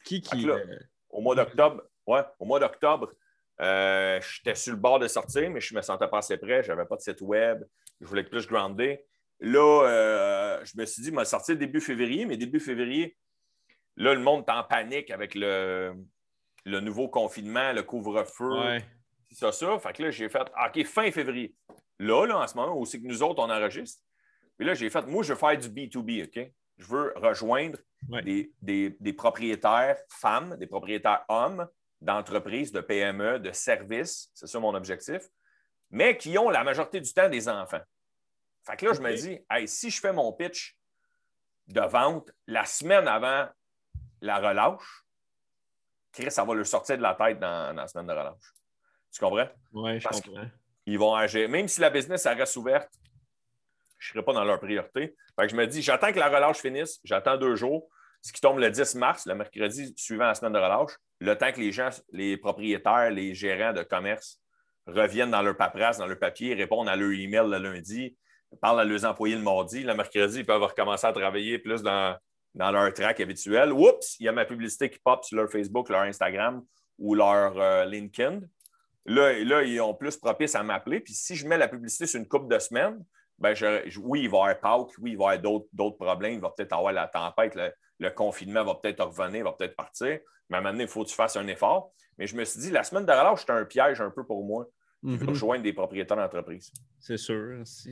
[0.04, 0.50] Qui qui.
[0.50, 0.64] Euh,
[1.10, 3.12] au mois d'octobre, ouais, au mois d'octobre,
[3.62, 6.64] euh, j'étais sur le bord de sortir, mais je me sentais pas assez prêt.
[6.64, 7.64] Je n'avais pas de site web.
[8.00, 9.04] Je voulais plus grounder.
[9.40, 13.18] Là, euh, je me suis dit, je vais sortir début février, mais début février,
[13.96, 15.94] là, le monde est en panique avec le,
[16.66, 18.60] le nouveau confinement, le couvre-feu.
[18.60, 18.86] Ouais.
[19.30, 19.80] C'est ça, ça.
[19.80, 21.54] Fait que là, j'ai fait, OK, fin février.
[22.00, 24.02] Là, là, en ce moment, aussi que nous autres, on enregistre.
[24.58, 26.52] Puis là, j'ai fait, moi, je veux faire du B2B, OK?
[26.78, 27.80] Je veux rejoindre
[28.24, 31.68] des, propriétaires femmes, des propriétaires hommes
[32.02, 34.30] d'entreprises, de PME, de services.
[34.34, 35.24] C'est ça mon objectif.
[35.90, 37.82] mais qui ont la majorité du temps des enfants.
[38.66, 40.78] Fait que là, je me dis, si je fais mon pitch
[41.68, 43.48] de vente la semaine avant
[44.22, 45.06] la relâche,
[46.12, 48.54] Chris, ça va le sortir de la tête dans, la semaine de relâche.
[49.12, 49.48] Tu comprends?
[49.74, 50.50] Oui, je comprends.
[50.86, 51.48] Ils vont agir.
[51.50, 52.90] Même si la business elle reste ouverte,
[54.00, 55.16] je ne serai pas dans leur priorité.
[55.40, 57.90] Je me dis, j'attends que la relâche finisse, j'attends deux jours,
[58.22, 61.52] ce qui tombe le 10 mars, le mercredi suivant la semaine de relâche, le temps
[61.52, 64.40] que les gens, les propriétaires, les gérants de commerce
[64.88, 68.18] reviennent dans leur paperasse, dans leur papier, répondent à leur email le lundi,
[68.62, 69.84] parlent à leurs employés le mardi.
[69.84, 72.18] Le mercredi, ils peuvent recommencer à travailler plus dans,
[72.56, 73.74] dans leur track habituel.
[73.74, 76.64] Oups, il y a ma publicité qui pop sur leur Facebook, leur Instagram
[76.98, 78.42] ou leur euh, LinkedIn.
[79.06, 81.00] Là, là, ils ont plus propice à m'appeler.
[81.00, 83.04] Puis si je mets la publicité sur une couple de semaines,
[83.40, 83.54] ben
[84.04, 86.34] oui, il va y avoir Pâques, oui, il va y avoir d'autres problèmes.
[86.34, 87.58] Il va peut-être avoir la tempête,
[88.00, 90.20] le, confinement va peut-être revenir, va peut-être partir.
[90.50, 91.92] Mais à un moment donné, il faut que tu fasses un effort.
[92.18, 94.44] Mais je me suis dit, la semaine de relâche, c'était un piège un peu pour
[94.44, 94.68] moi.
[95.04, 96.72] Je vais rejoindre des propriétaires d'entreprise.
[97.00, 97.62] C'est sûr.
[97.66, 97.92] Si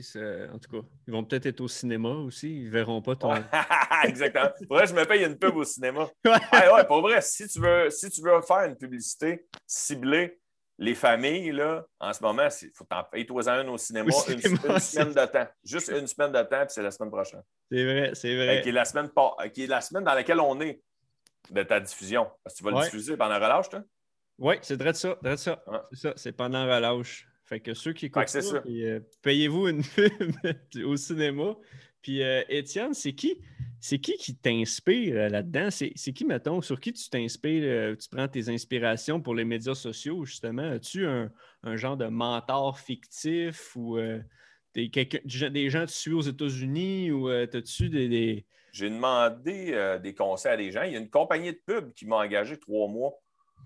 [0.52, 2.62] en tout cas, ils vont peut-être être au cinéma aussi.
[2.62, 3.32] Ils ne verront pas ton.
[4.04, 4.50] Exactement.
[4.66, 6.08] Pour vrai, je me paye une pub au cinéma.
[6.24, 10.38] ouais, pour vrai, si tu, veux, si tu veux faire une publicité ciblée,
[10.78, 14.10] les familles, là, en ce moment, il faut t'en payer toi en une au cinéma,
[14.28, 15.48] une, semaine de temps.
[15.64, 17.42] Juste une semaine de temps, puis c'est la semaine prochaine.
[17.70, 18.60] C'est vrai, c'est vrai.
[18.62, 19.10] Qui est, la semaine,
[19.54, 20.82] qui est la semaine dans laquelle on est
[21.50, 22.30] de ta diffusion.
[22.44, 23.82] Parce que tu vas le diffuser pendant relâche, toi?
[24.38, 25.16] Oui, c'est vrai de ça.
[25.36, 25.62] ça.
[25.90, 27.26] C'est ça, c'est pendant relâche.
[27.44, 30.34] Fait que ceux qui écoutent euh, payez-vous une pub
[30.84, 31.56] au cinéma.
[32.02, 33.40] Puis euh, Étienne, c'est qui?
[33.88, 35.68] C'est qui qui t'inspire euh, là-dedans?
[35.70, 40.24] C'est qui, mettons, sur qui tu t'inspires, tu prends tes inspirations pour les médias sociaux,
[40.24, 40.68] justement?
[40.72, 41.30] As-tu un,
[41.76, 43.96] genre de mentor fictif ou
[44.74, 48.44] des, des gens que tu suis aux États-Unis ou as-tu des...
[48.72, 50.82] J'ai demandé des conseils à des gens.
[50.82, 53.14] Il y a une compagnie de pub qui m'a engagé trois mois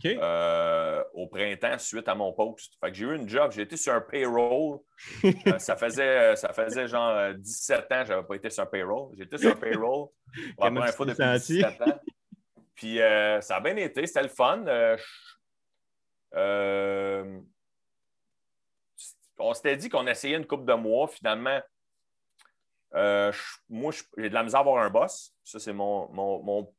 [0.07, 2.75] euh, au printemps suite à mon poste.
[2.81, 4.79] Fait que j'ai eu une job, j'ai été sur un payroll.
[5.25, 8.63] Euh, ça, faisait, ça faisait genre 17 euh, ans que je n'avais pas été sur
[8.63, 9.15] un payroll.
[9.17, 10.09] J'étais sur un payroll
[10.57, 12.01] pour la première fois depuis 17 ans.
[12.75, 14.65] Puis ça a bien été, c'était le fun.
[19.39, 21.09] on s'était dit qu'on essayait une coupe de mois.
[21.09, 21.61] Finalement,
[23.69, 25.35] moi, j'ai de la misère à avoir un boss.
[25.45, 26.75] Ça, c'est mon, mon mon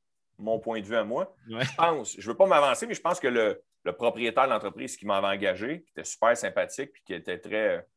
[0.59, 1.33] point de vue à moi.
[1.47, 3.63] Je pense, je ne veux pas m'avancer, mais je pense que le,
[3.93, 7.87] propriétaire de l'entreprise qui m'avait engagé, qui était super sympathique et qui était très,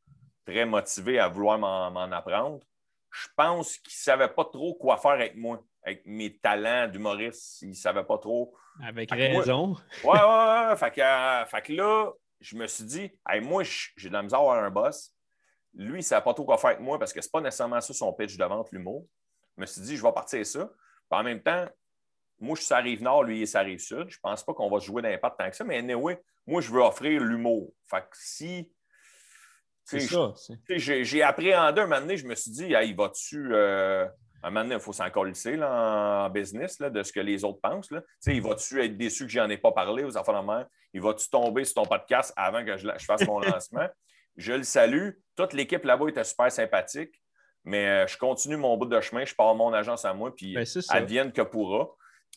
[0.46, 2.60] très motivé à vouloir m'en apprendre,
[3.10, 7.62] je pense qu'il ne savait pas trop quoi faire avec moi, avec mes talents d'humoriste.
[7.62, 8.54] Il ne savait pas trop.
[8.82, 9.76] Avec raison.
[10.02, 10.76] Oui, ouais, ouais.
[10.76, 13.10] Fait que, fait que là, je me suis dit,
[13.42, 15.12] moi, j'ai de la misère à avoir un boss.
[15.74, 17.40] Lui, il ne savait pas trop quoi faire avec moi parce que ce n'est pas
[17.40, 19.06] nécessairement ça son pitch de vente, l'humour.
[19.56, 20.70] Je me suis dit, je vais partir ça.
[21.10, 21.66] en même temps,
[22.40, 24.06] moi, je suis sur rive nord, lui, il est sur rive sud.
[24.08, 26.70] Je ne pense pas qu'on va jouer d'impact tant que ça, mais anyway, moi, je
[26.70, 27.72] veux offrir l'humour.
[27.88, 28.70] Fait que si.
[29.84, 30.32] C'est ça.
[30.68, 33.54] J'ai appréhendé un moment donné, je me suis dit, il va-tu.
[33.54, 34.06] Euh,
[34.42, 35.32] un moment donné, il faut s'en coller
[35.62, 37.90] en business là, de ce que les autres pensent.
[37.90, 38.02] Là.
[38.26, 40.66] Il va-tu être déçu que je n'en ai pas parlé aux enfants de mère?
[40.92, 43.88] Il va-tu tomber sur ton podcast avant que je, fasse mon lancement?
[44.36, 45.10] Je le salue.
[45.34, 47.22] Toute l'équipe là-bas était super sympathique.
[47.64, 50.52] Mais euh, je continue mon bout de chemin, je pars mon agence à moi, puis
[50.52, 51.88] ben, elle vienne que pourra.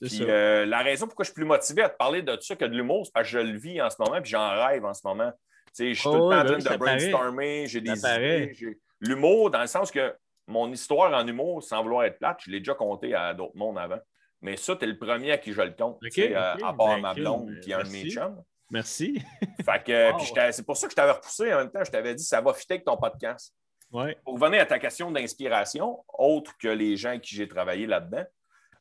[0.03, 2.75] Euh, la raison pourquoi je suis plus motivé à te parler de ça que de
[2.75, 5.01] l'humour, c'est parce que je le vis en ce moment puis j'en rêve en ce
[5.03, 5.31] moment.
[5.77, 8.77] je suis tout le oh, temps en train de brainstormer, j'ai des idées.
[8.99, 10.15] L'humour, dans le sens que
[10.47, 13.77] mon histoire en humour, sans vouloir être plate, je l'ai déjà compté à d'autres mondes
[13.77, 13.99] avant.
[14.41, 15.99] Mais ça, tu es le premier à qui je le compte.
[16.35, 18.41] à part ben, ma blonde qui est un de mes chums.
[18.69, 19.21] Merci.
[19.65, 21.83] Fait que, c'est pour ça que je t'avais repoussé en même temps.
[21.83, 23.53] Je t'avais dit ça va fitter avec ton podcast.
[23.89, 28.25] Pour revenir à ta question d'inspiration, autre que les gens avec qui j'ai travaillé là-dedans,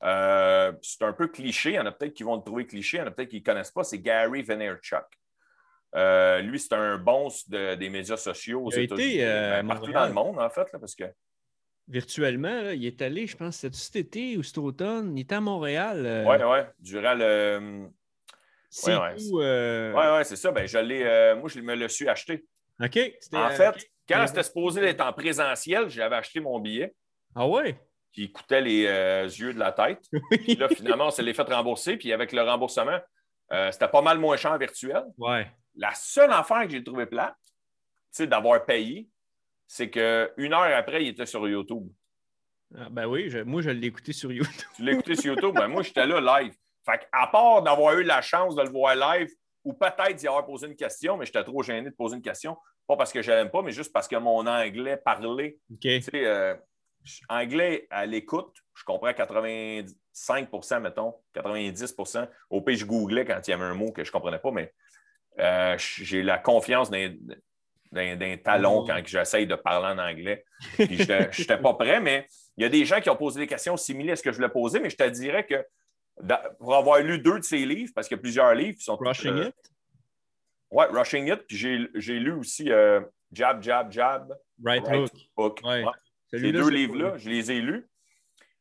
[0.02, 1.70] euh, c'est un peu cliché.
[1.70, 3.28] Il y en a peut-être qui vont le trouver cliché, il y en a peut-être
[3.28, 3.84] qui ne connaissent pas.
[3.84, 5.04] C'est Gary Vaynerchuk.
[5.94, 9.22] Euh, lui, c'est un bon des médias sociaux aux États-Unis.
[9.22, 11.04] Euh, partout dans le monde, en fait, parce que.
[11.88, 15.16] Virtuellement, il est allé, je pense, cet été ou cet automne.
[15.16, 16.24] Il était à Montréal.
[16.26, 17.88] Oui, oui, durant le.
[18.68, 20.24] C'est oui, ouais.
[20.24, 20.50] c'est ça.
[20.50, 22.44] Ben, je moi, je me le suis acheté.
[22.82, 22.98] OK.
[23.32, 26.94] En fait, quand c'était supposé être en présentiel, j'avais acheté mon billet.
[27.34, 27.78] Ah ouais?
[28.16, 30.08] Qui coûtait les euh, yeux de la tête.
[30.30, 31.98] Puis là, finalement, on s'est les fait rembourser.
[31.98, 32.98] Puis avec le remboursement,
[33.52, 35.04] euh, c'était pas mal moins cher virtuel.
[35.18, 35.46] Ouais.
[35.74, 37.36] La seule affaire que j'ai trouvé plate,
[38.20, 39.06] d'avoir payé,
[39.66, 41.86] c'est qu'une heure après, il était sur YouTube.
[42.74, 44.64] Ah, ben oui, moi, je l'ai écouté sur YouTube.
[44.74, 45.54] tu l'as écouté sur YouTube?
[45.54, 46.54] Ben moi, j'étais là live.
[46.86, 49.28] Fait à part d'avoir eu la chance de le voir live
[49.64, 52.56] ou peut-être d'y avoir posé une question, mais j'étais trop gêné de poser une question.
[52.86, 55.58] Pas parce que je n'aime pas, mais juste parce que mon anglais parlé.
[55.78, 56.54] Tu sais, euh,
[57.28, 63.54] anglais à l'écoute, je comprends 85% mettons, 90% Au pire, je googlais quand il y
[63.54, 64.72] avait un mot que je ne comprenais pas, mais
[65.38, 70.44] euh, j'ai la confiance d'un talon quand j'essaye de parler en anglais.
[70.74, 72.26] Puis je n'étais pas prêt, mais
[72.56, 74.36] il y a des gens qui ont posé des questions similaires à ce que je
[74.36, 75.64] voulais poser, mais je te dirais que
[76.58, 78.96] pour avoir lu deux de ses livres, parce qu'il y a plusieurs livres qui sont.
[78.96, 79.54] Rushing It?
[80.70, 81.46] Oui, Rushing It.
[81.46, 81.56] Puis
[81.94, 83.00] j'ai lu aussi euh,
[83.32, 84.34] Jab, Jab, Jab.
[84.64, 84.82] Right,
[85.36, 85.60] Hook.
[86.30, 87.88] Ces deux livres-là, je les ai lus.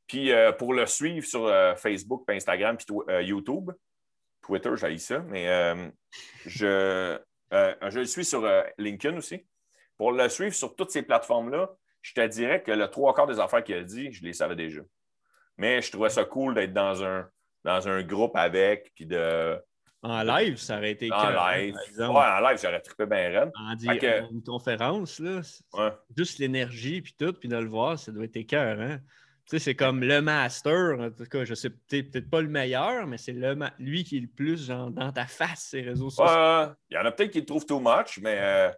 [0.08, 2.86] Puis euh, pour le suivre sur euh, Facebook, Instagram, puis
[3.26, 3.72] YouTube,
[4.42, 5.48] Twitter, j'ai ça, mais
[6.46, 7.18] je,
[7.52, 8.48] je le suis sur
[8.78, 9.46] LinkedIn aussi.
[9.98, 13.40] Pour le suivre sur toutes ces plateformes-là, je te dirais que le trois quarts des
[13.40, 14.82] affaires qu'il a dit, je les savais déjà.
[15.58, 17.28] Mais je trouvais ça cool d'être dans un,
[17.64, 19.60] dans un groupe avec, puis de.
[20.06, 21.76] En live, ça aurait été En live.
[21.98, 23.52] Ouais, en live, j'aurais trippé bien raide.
[23.56, 25.42] En, une conférence, là,
[26.16, 29.00] juste l'énergie, puis tout, puis de le voir, ça doit être écœur, hein?
[29.48, 33.08] Tu sais, c'est comme le master, en tout cas, je sais peut-être pas le meilleur,
[33.08, 33.36] mais c'est
[33.80, 36.76] lui qui est le plus genre, dans ta face, ces réseaux sociaux.
[36.90, 38.72] Il y en a peut-être qui le trouvent too much, mais euh,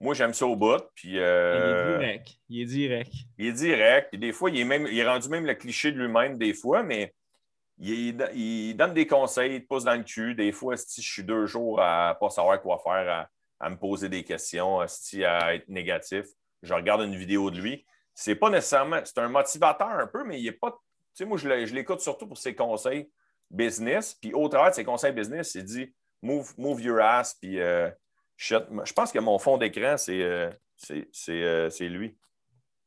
[0.00, 0.82] moi, j'aime ça au bout.
[0.96, 2.28] Puis, euh, il est direct.
[2.48, 3.12] Il est direct.
[3.38, 4.08] Il est direct.
[4.10, 6.54] Puis des fois, il est, même, il est rendu même le cliché de lui-même, des
[6.54, 7.14] fois, mais
[7.78, 10.34] il, donne des conseils, il te pousse dans le cul.
[10.34, 13.28] Des fois, si je suis deux jours à ne pas savoir quoi faire,
[13.60, 16.26] à, me poser des questions, à être négatif,
[16.62, 17.84] je regarde une vidéo de lui.
[18.14, 19.00] C'est pas nécessairement.
[19.04, 20.70] C'est un motivateur un peu, mais il n'est pas.
[20.70, 20.78] Tu
[21.14, 23.10] sais, moi, je l'écoute surtout pour ses conseils
[23.50, 24.14] business.
[24.14, 27.60] Puis au travers de ses conseils business, il dit move, move your ass, puis.
[27.60, 27.90] Euh,
[28.36, 30.50] je pense que mon fond d'écran, c'est euh,
[31.28, 32.16] euh, lui.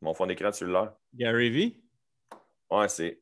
[0.01, 0.97] Mon fond d'écran celui-là.
[1.13, 1.81] Gary V?
[2.69, 3.21] Ouais, c'est.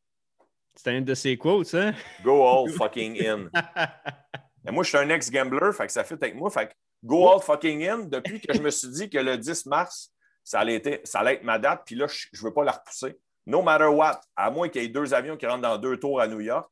[0.75, 1.93] C'est un de ses quotes, hein?
[2.23, 3.49] Go all fucking in.
[4.71, 6.49] moi, je suis un ex-gambler, fait que ça fait avec moi.
[6.49, 9.65] Fait que go all fucking in, depuis que je me suis dit que le 10
[9.67, 10.11] mars,
[10.43, 12.73] ça allait, être, ça allait être ma date, puis là, je ne veux pas la
[12.73, 13.17] repousser.
[13.45, 16.19] No matter what, à moins qu'il y ait deux avions qui rentrent dans deux tours
[16.19, 16.69] à New York,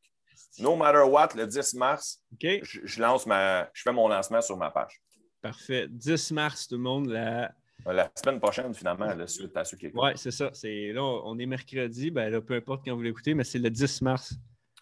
[0.59, 4.71] no matter what, le 10 mars, je, lance ma, je fais mon lancement sur ma
[4.71, 5.01] page.
[5.41, 5.87] Parfait.
[5.89, 7.07] 10 mars, tout le monde.
[7.07, 7.51] La,
[7.85, 10.49] la semaine prochaine, finalement, la suite à ceux qui Oui, c'est ça.
[10.53, 12.11] C'est, là, on est mercredi.
[12.11, 14.35] Ben, là, peu importe quand vous l'écoutez, mais c'est le 10 mars.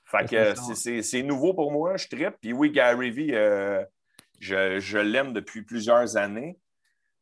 [0.05, 1.97] Fait que c'est, nouveau pour moi.
[1.97, 2.35] Je trippe.
[2.41, 3.83] Puis oui, Gary Vee, euh,
[4.39, 6.57] je, l'aime depuis plusieurs années.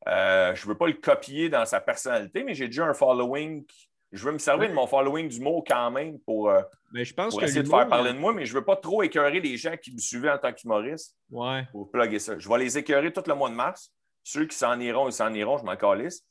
[0.08, 3.66] Euh, je ne veux pas le copier dans sa personnalité, mais j'ai déjà un following
[4.12, 6.62] je veux me servir de mon following du mot quand même pour, euh,
[6.92, 9.04] mais je pense essayer de faire parler de moi, mais je ne veux pas trop
[9.04, 11.68] écœurer les gens qui me suivaient en tant qu'humoriste ouais.
[11.72, 12.40] pour plugger ça.
[12.40, 13.92] Je vais les écœurer tout le mois de mars.
[14.30, 16.26] Ceux qui s'en iront, ils s'en iront, je m'en calisse.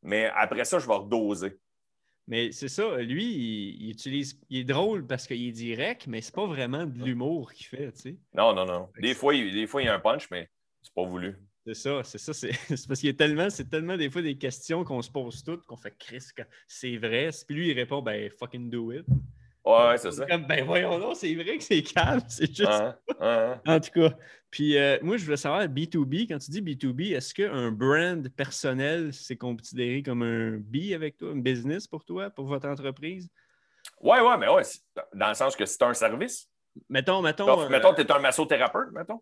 [0.00, 1.58] Mais après ça, je vais redoser.
[2.26, 3.26] Mais c'est ça, lui,
[3.78, 4.40] il, utilise.
[4.48, 7.92] Il est drôle parce qu'il est direct, mais c'est pas vraiment de l'humour qu'il fait,
[7.92, 8.16] tu sais.
[8.32, 8.88] Non, non, non.
[8.98, 10.48] Des fois, il, des fois, il y a un punch, mais
[10.80, 11.36] c'est pas voulu.
[11.66, 12.32] C'est ça, c'est ça.
[12.32, 15.44] C'est parce qu'il y a tellement, c'est tellement des fois des questions qu'on se pose
[15.44, 16.24] toutes qu'on fait Chris,
[16.66, 17.28] c'est vrai?
[17.46, 19.04] Puis lui, il répond, ben fucking do it.
[19.64, 20.26] Ouais, c'est ça.
[20.26, 22.70] Comme, ben voyons donc, c'est vrai que c'est calme, c'est juste.
[23.66, 24.16] En tout cas.
[24.50, 29.14] Puis euh, moi, je voulais savoir, B2B, quand tu dis B2B, est-ce qu'un brand personnel,
[29.14, 33.30] c'est considéré comme un B avec toi, un business pour toi, pour votre entreprise?
[34.00, 34.62] Ouais, ouais, mais ouais,
[35.14, 36.48] dans le sens que c'est un service.
[36.88, 37.68] Mettons, mettons.
[37.68, 39.20] mettons, tu es un massothérapeute, mettons.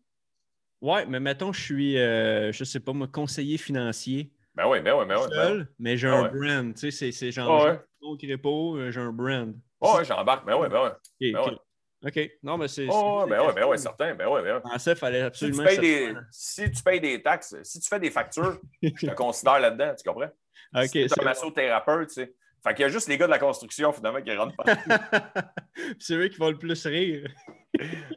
[0.81, 4.33] Ouais, mais mettons, je suis, euh, je sais pas, moi, conseiller financier.
[4.55, 5.29] Ben oui, ben oui, ben oui.
[5.29, 6.75] Ben seul, mais j'ai un brand.
[6.75, 8.93] Tu sais, c'est genre, ah ouais.
[8.93, 9.55] j'ai un brand.
[9.81, 10.47] Oh, ouais, j'embarque.
[10.47, 11.33] Ben oui, ben oui.
[11.33, 11.57] Ben
[12.03, 12.31] OK.
[12.43, 12.87] Non, mais c'est.
[12.91, 14.15] Oh, ben oui, ben oui, certain.
[14.15, 15.67] Ben oui, ben fallait absolument.
[15.69, 16.15] Si tu, payes des...
[16.31, 20.09] si tu payes des taxes, si tu fais des factures, je te considère là-dedans, tu
[20.09, 20.31] comprends?
[20.75, 20.87] OK.
[20.87, 22.35] Si tu un massothérapeute, tu sais.
[22.63, 24.65] Fait qu'il y a juste les gars de la construction, finalement, qui rentrent pas.
[25.99, 27.27] c'est eux qui vont le plus rire.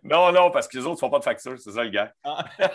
[0.04, 2.14] non, non, parce que les autres ne font pas de facture, c'est ça le gars.
[2.26, 2.44] Ah.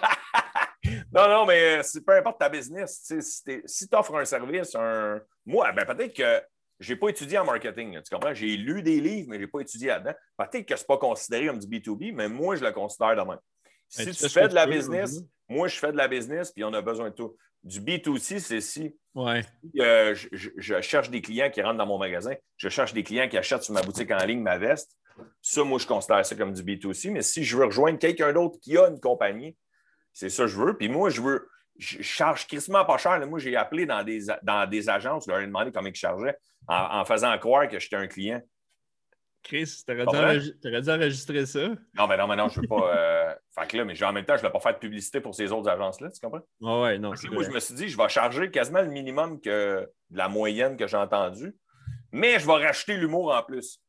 [1.12, 5.20] non, non, mais peu importe ta business, si tu offres un service, un.
[5.44, 6.42] Moi, ben, peut-être que
[6.80, 8.00] je n'ai pas étudié en marketing.
[8.02, 8.34] Tu comprends?
[8.34, 10.14] J'ai lu des livres, mais je n'ai pas étudié là-dedans.
[10.36, 13.28] Peut-être que ce n'est pas considéré comme du B2B, mais moi, je le considère de
[13.28, 13.38] même.
[13.88, 16.82] Si tu, fais de la business, moi, je fais de la business, puis on a
[16.82, 17.36] besoin de tout.
[17.64, 19.42] Du B2C, c'est si ouais.
[19.80, 23.36] Euh, je, cherche des clients qui rentrent dans mon magasin, je cherche des clients qui
[23.36, 24.96] achètent sur ma boutique en ligne ma veste.
[25.42, 27.10] Ça, moi, je considère ça comme du B2C.
[27.10, 29.56] Mais si je veux rejoindre quelqu'un d'autre qui a une compagnie,
[30.12, 30.76] c'est ça que je veux.
[30.76, 31.48] Puis moi, je veux,
[31.78, 33.24] je charge quasiment pas cher.
[33.26, 36.36] Moi, j'ai appelé dans des, dans des agences, je leur ai demandé combien ils chargeaient
[36.66, 38.42] en, faisant croire que j'étais un client.
[39.42, 40.40] Chris, tu aurais,
[40.82, 41.68] dû enregistrer ça.
[41.94, 42.96] Non, mais non, mais non, je ne veux pas.
[42.96, 43.34] Euh...
[43.58, 45.34] Fait que là, mais en même temps, je ne vais pas faire de publicité pour
[45.34, 46.46] ces autres agences-là, tu comprends?
[46.62, 47.12] Ah ouais, non.
[47.30, 50.76] moi, je me suis dit, je vais charger quasiment le minimum que de la moyenne
[50.76, 51.54] que j'ai entendue,
[52.12, 53.80] mais je vais racheter l'humour en plus.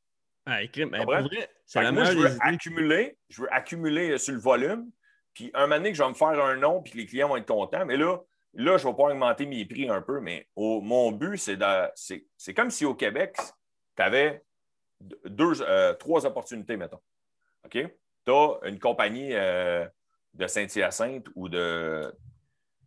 [0.46, 4.34] Ah, écrit, mais pour vrai, c'est la moi, je veux accumuler, je veux accumuler sur
[4.34, 4.90] le volume,
[5.40, 7.30] puis un moment donné que je vais me faire un nom, puis que les clients
[7.30, 8.18] vont être contents, mais là,
[8.56, 11.58] là, je vais pas augmenter mes prix un peu, mais mon but, c'est
[11.96, 13.38] c'est comme si au Québec,
[13.96, 14.44] tu avais
[15.00, 17.00] deux, euh, trois opportunités, mettons.
[17.64, 17.72] OK?
[18.26, 19.88] Tu as une compagnie euh,
[20.34, 22.14] de Saint-Hyacinthe ou de,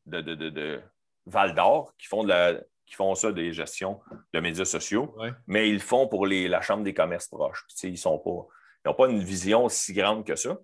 [0.04, 0.82] de, de,
[1.24, 3.98] Val d'Or qui font, de la, qui font ça des gestions
[4.34, 7.64] de médias sociaux, mais ils le font pour les, la Chambre des commerces proches.
[7.82, 10.58] ils n'ont pas, pas une vision si grande que ça.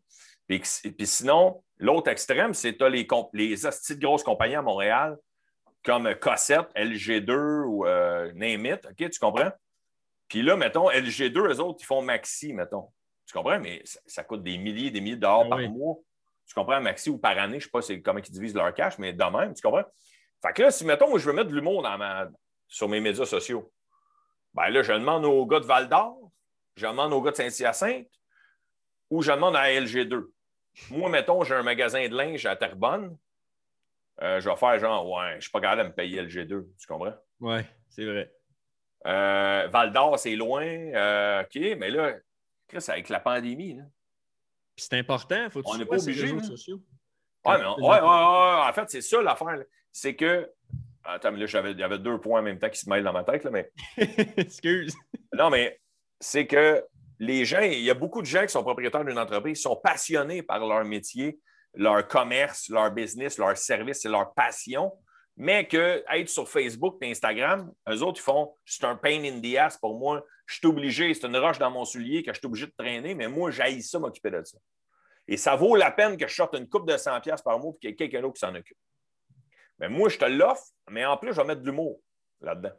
[0.48, 0.62] Puis,
[0.96, 5.16] puis sinon, l'autre extrême, c'est tu as les, les de grosses compagnies à Montréal,
[5.84, 9.50] comme Cossette, LG2 ou euh, Name It, OK, tu comprends?
[10.26, 12.88] Puis là, mettons, LG2, eux autres, ils font Maxi, mettons.
[13.26, 13.60] Tu comprends?
[13.60, 15.96] Mais ça, coûte des milliers et des milliers de dollars ah par mois.
[16.46, 18.98] Tu comprends, Maxi ou par année, je ne sais pas comment ils divisent leur cash,
[18.98, 19.84] mais de même, tu comprends?
[20.42, 21.86] Fait que là, si, mettons, moi, je veux mettre de l'humour
[22.66, 23.70] sur mes médias sociaux,
[24.54, 26.30] ben là, je demande aux gars de Val d'Or,
[26.76, 28.08] je demande aux gars de Saint-Hyacinthe
[29.10, 30.24] ou je demande à LG2.
[30.90, 33.16] Moi, mettons, j'ai un magasin de linge à Terrebonne.
[34.22, 36.66] Euh, je vais faire genre, ouais, je ne suis pas capable de me payer LG2.
[36.78, 37.14] Tu comprends?
[37.40, 38.32] Oui, c'est vrai.
[39.06, 40.64] Euh, Val d'Or, c'est loin.
[40.64, 42.14] Euh, OK, mais là,
[42.78, 43.74] c'est avec la pandémie.
[43.74, 43.84] Là.
[44.76, 46.38] c'est important, faut On n'est pas obligé.
[46.40, 46.80] sociaux.
[47.44, 49.62] Oui, ouais, ouais, ouais, en fait, c'est ça l'affaire.
[49.92, 50.50] C'est que.
[51.04, 53.12] Attends, mais là, il y avait deux points en même temps qui se mêlent dans
[53.12, 53.70] ma tête, là, mais.
[54.36, 54.94] Excuse.
[55.32, 55.80] Non, mais
[56.20, 56.84] c'est que
[57.18, 60.42] les gens, il y a beaucoup de gens qui sont propriétaires d'une entreprise, sont passionnés
[60.42, 61.38] par leur métier,
[61.74, 64.92] leur commerce, leur business, leur service, c'est leur passion.
[65.36, 69.40] Mais que être sur Facebook et Instagram, eux autres, ils font c'est un pain in
[69.40, 70.24] the ass pour moi.
[70.46, 73.14] Je suis obligé, c'est une roche dans mon soulier que je suis obligé de traîner,
[73.14, 74.58] mais moi, j'haïs ça m'occuper de ça.
[75.28, 77.78] Et ça vaut la peine que je sorte une coupe de 100$ par mois pour
[77.78, 78.78] qu'il y ait quelqu'un d'autre qui s'en occupe.
[79.78, 82.00] Mais moi, je te l'offre, mais en plus, je vais mettre de l'humour
[82.40, 82.72] là-dedans.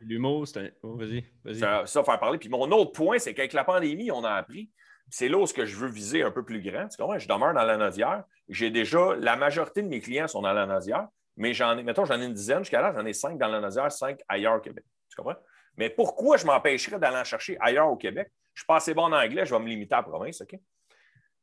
[0.00, 0.68] L'humour, c'est un.
[0.82, 1.58] Oh, vas-y, vas-y.
[1.58, 2.38] Ça, ça, faire parler.
[2.38, 4.70] Puis mon autre point, c'est qu'avec la pandémie, on a appris.
[5.10, 6.88] C'est là où que je veux viser un peu plus grand.
[6.88, 7.18] Tu comprends?
[7.18, 8.24] Je demeure dans la Nodière.
[8.48, 12.04] J'ai déjà, la majorité de mes clients sont dans la Nodière, mais j'en ai, mettons,
[12.04, 12.60] j'en ai une dizaine.
[12.60, 14.84] Jusqu'à là, j'en ai cinq dans la Nodière, cinq ailleurs au Québec.
[15.10, 15.38] Tu comprends?
[15.76, 18.30] Mais pourquoi je m'empêcherais d'aller en chercher ailleurs au Québec?
[18.54, 20.58] Je suis pas assez bon en anglais, je vais me limiter à la province, OK?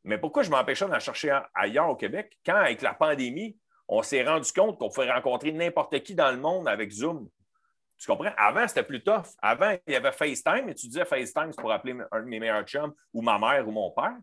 [0.04, 4.24] Mais pourquoi je m'empêcherais d'en chercher ailleurs au Québec quand, avec la pandémie, on s'est
[4.24, 7.28] rendu compte qu'on pouvait rencontrer n'importe qui dans le monde avec Zoom?
[8.00, 8.32] Tu comprends?
[8.38, 9.26] Avant, c'était plus tough.
[9.41, 12.39] Avant, il y avait FaceTime et tu disais FaceTime, c'est pour appeler un de mes
[12.39, 14.16] meilleurs chums ou ma mère ou mon père,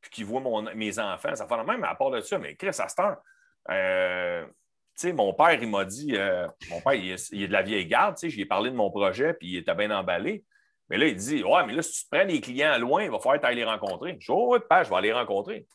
[0.00, 0.42] puis qui voit
[0.74, 1.34] mes enfants.
[1.36, 2.38] Ça fait la même, à part de ça.
[2.38, 3.02] Mais Chris, à ce
[3.70, 4.52] euh, tu
[4.94, 8.16] sais, mon père, il m'a dit, euh, mon père, il est, de la vieille garde,
[8.16, 10.44] tu sais, j'ai parlé de mon projet, puis il était bien emballé.
[10.88, 13.20] Mais là, il dit, ouais, mais là, si tu prends les clients loin, il va
[13.20, 14.16] falloir aller les rencontrer.
[14.18, 15.66] Je dis, oh, ouais, je vais aller les rencontrer.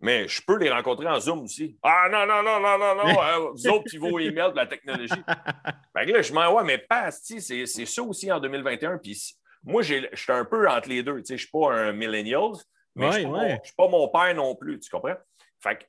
[0.00, 1.78] Mais je peux les rencontrer en Zoom aussi.
[1.82, 3.22] Ah non, non, non, non, non, non.
[3.22, 5.12] euh, vous autres, vos emails de la technologie.
[5.96, 8.98] fait que là, je m'en ouais, mais pas, c'est ça aussi en 2021.
[8.98, 11.18] Puis moi, je suis un peu entre les deux.
[11.18, 12.52] Tu sais, je ne suis pas un millennial,
[12.94, 14.80] mais je ne suis, pas mon père non plus.
[14.80, 15.16] Tu comprends?
[15.62, 15.84] Fait que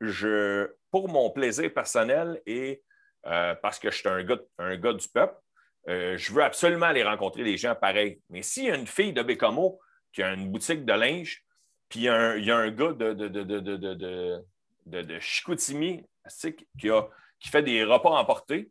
[0.00, 2.82] je, pour mon plaisir personnel et
[3.26, 5.36] euh, parce que je suis un gars, un gars du peuple,
[5.88, 8.20] euh, je veux absolument aller rencontrer les gens pareils.
[8.30, 9.80] Mais s'il y a une fille de Bécamo
[10.12, 11.44] qui a une boutique de linge,
[11.88, 16.04] puis il y, a un, gars de, de, de, de Chicoutimi
[16.78, 17.08] qui, a,
[17.40, 18.70] qui fait des repas emportés,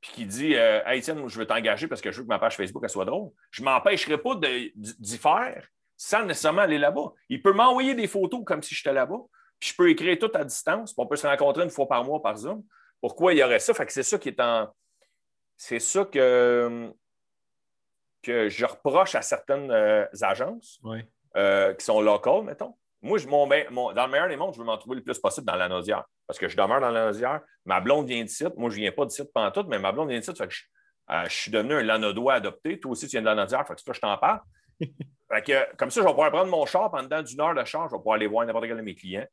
[0.00, 2.38] puis qui dit euh, Hey, tiens, je veux t'engager parce que je veux que ma
[2.38, 3.30] page Facebook soit drôle.
[3.50, 7.12] Je ne m'empêcherai pas d'y faire sans nécessairement aller là-bas.
[7.28, 9.20] Il peut m'envoyer des photos comme si j'étais là-bas,
[9.58, 12.04] puis je peux écrire tout à distance, puis on peut se rencontrer une fois par
[12.04, 12.62] mois par Zoom.
[13.00, 13.74] Pourquoi il y aurait ça?
[13.74, 14.68] Fait que c'est ça qui est en.
[15.56, 16.92] C'est ça que,
[18.22, 20.78] que je reproche à certaines euh, agences.
[20.82, 20.98] Oui.
[21.36, 22.74] Euh, qui sont locaux, mettons.
[23.02, 25.46] Moi, je, mon, dans le meilleur des mondes, je veux m'en trouver le plus possible
[25.46, 26.04] dans la nausière.
[26.26, 27.40] Parce que je demeure dans la nausière.
[27.66, 28.44] Ma blonde vient d'ici.
[28.56, 30.34] Moi, je ne viens pas d'ici pendant tout, mais ma blonde vient d'ici.
[30.34, 30.54] Fait que
[31.10, 32.80] euh, je, suis devenu un lanodois adopté.
[32.80, 33.66] Toi aussi, tu viens de la nausière.
[33.66, 34.40] Fait que ça, je t'en parle.
[34.80, 37.86] fait que, comme ça, je vais pouvoir prendre mon char pendant d'une heure de char.
[37.88, 39.26] Je vais pouvoir aller voir n'importe quel de mes clients.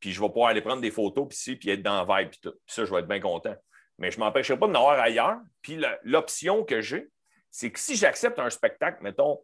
[0.00, 2.30] Puis je vais pouvoir aller prendre des photos, puis ici, puis être dans la vibe,
[2.30, 2.52] puis tout.
[2.52, 3.54] Puis ça, je vais être bien content.
[3.98, 5.36] Mais je ne m'empêcherai pas de n'avoir ailleurs.
[5.60, 7.08] Puis l'option que j'ai,
[7.50, 9.40] c'est que si j'accepte un spectacle, mettons,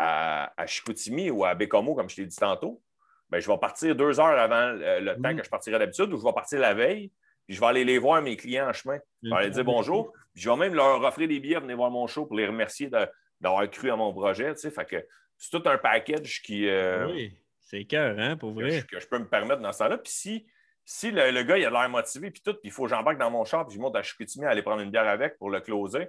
[0.00, 2.82] à, Chicoutimi ou à Bécomo, comme je t'ai dit tantôt,
[3.28, 5.36] ben, je vais partir deux heures avant le, temps mm.
[5.36, 7.12] que je partirais d'habitude ou je vais partir la veille,
[7.46, 8.98] puis je vais aller les voir, mes clients en chemin.
[9.22, 10.12] Je vais aller dire bonjour.
[10.32, 12.90] Puis je vais même leur offrir des billets, venir voir mon show pour les remercier
[13.40, 14.54] d'avoir cru à mon projet.
[14.54, 15.04] Tu fait que
[15.36, 16.68] c'est tout un package qui.
[16.68, 18.84] Euh, oui, c'est cœur, hein, pour vrai.
[18.90, 19.98] Que je, peux me permettre dans ce temps-là.
[19.98, 20.46] Puis si,
[20.84, 23.30] si le, gars il a l'air motivé, puis tout, puis il faut que j'embarque dans
[23.30, 25.60] mon char, puis je monte à Chicoutimi à aller prendre une bière avec pour le
[25.60, 26.08] closer,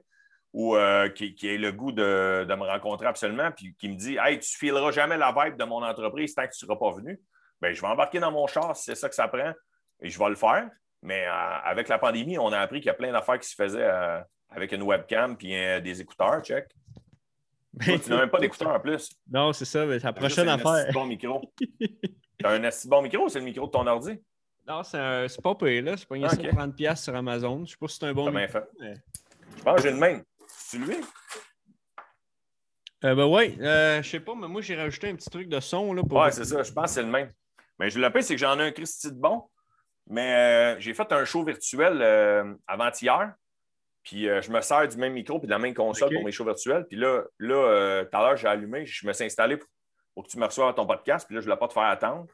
[0.53, 4.17] ou euh, qui, qui, ait le goût de, me rencontrer absolument, puis qui me dit
[4.21, 6.91] Hey, tu fileras jamais la vibe de mon entreprise tant que tu ne seras pas
[6.91, 7.19] venu.
[7.61, 9.53] Bien, je vais embarquer dans mon char si c'est ça que ça prend
[10.01, 10.69] et je vais le faire.
[11.03, 11.31] Mais euh,
[11.63, 14.19] avec la pandémie, on a appris qu'il y a plein d'affaires qui se faisaient euh,
[14.49, 16.67] avec une webcam puis des écouteurs, check.
[17.79, 19.09] tu n'as même pas d'écouteurs en plus.
[19.31, 20.87] Non, c'est ça, mais c'est la prochaine affaire.
[20.89, 21.41] Un bon micro.
[21.59, 24.19] tu as un assez bon micro ou c'est le micro de ton ordi?
[24.67, 25.95] Non, c'est pas payé, là.
[25.95, 26.49] C'est pas une okay.
[26.49, 27.57] 30$ sur Amazon.
[27.57, 28.59] Je ne sais pas si c'est un bon micro.
[29.57, 30.21] Je pense que j'ai une main.
[30.71, 30.95] C'est lui?
[33.03, 35.59] Euh, ben oui, euh, je sais pas, mais moi j'ai rajouté un petit truc de
[35.59, 35.91] son.
[35.91, 36.17] Là, pour...
[36.19, 37.29] Ouais, c'est ça, je pense que c'est le même.
[37.77, 39.43] Mais je le paye, c'est que j'en ai un Christy de bon.
[40.07, 43.33] Mais euh, j'ai fait un show virtuel euh, avant-hier.
[44.01, 46.45] Puis je me sers du même micro puis de la même console pour mes shows
[46.45, 46.85] virtuels.
[46.87, 50.39] Puis là, là tout à l'heure, j'ai allumé, je me suis installé pour, que tu
[50.39, 51.27] me reçoives à ton podcast.
[51.27, 52.27] Puis là, je ne voulais pas te faire attendre.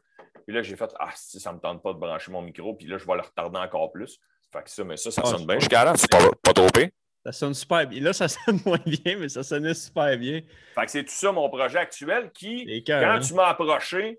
[0.46, 2.74] Puis là, j'ai fait Ah, si ça ne me tente pas de brancher mon micro.
[2.74, 4.20] Puis là, je vais le retarder encore plus.
[4.52, 5.58] Fait que ça, mais ça, ça ah, sonne bien.
[5.58, 6.88] Je suis c'est pas, pas trop pire.
[7.28, 8.00] Ça sonne super bien.
[8.00, 10.40] Là, ça sonne moins bien, mais ça sonnait super bien.
[10.74, 13.20] Fait que c'est tout ça mon projet actuel qui, quand hein?
[13.20, 14.18] tu m'as approché,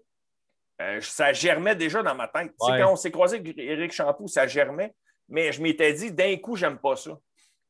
[0.80, 2.54] euh, ça germait déjà dans ma tête.
[2.60, 4.94] quand on s'est croisé avec Eric Champoux, ça germait,
[5.28, 7.18] mais je m'étais dit, d'un coup, j'aime pas ça.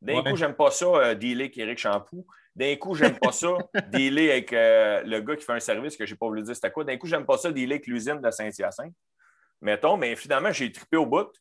[0.02, 2.28] D'un coup, j'aime pas ça, euh, dealer avec Eric Champoux.
[2.54, 3.56] D'un coup, j'aime pas ça,
[3.94, 6.70] dealer avec euh, le gars qui fait un service que j'ai pas voulu dire c'était
[6.70, 6.84] quoi.
[6.84, 8.94] D'un coup, j'aime pas ça, dealer avec l'usine de Saint-Hyacinthe.
[9.62, 11.32] Mettons, mais finalement, j'ai trippé au bout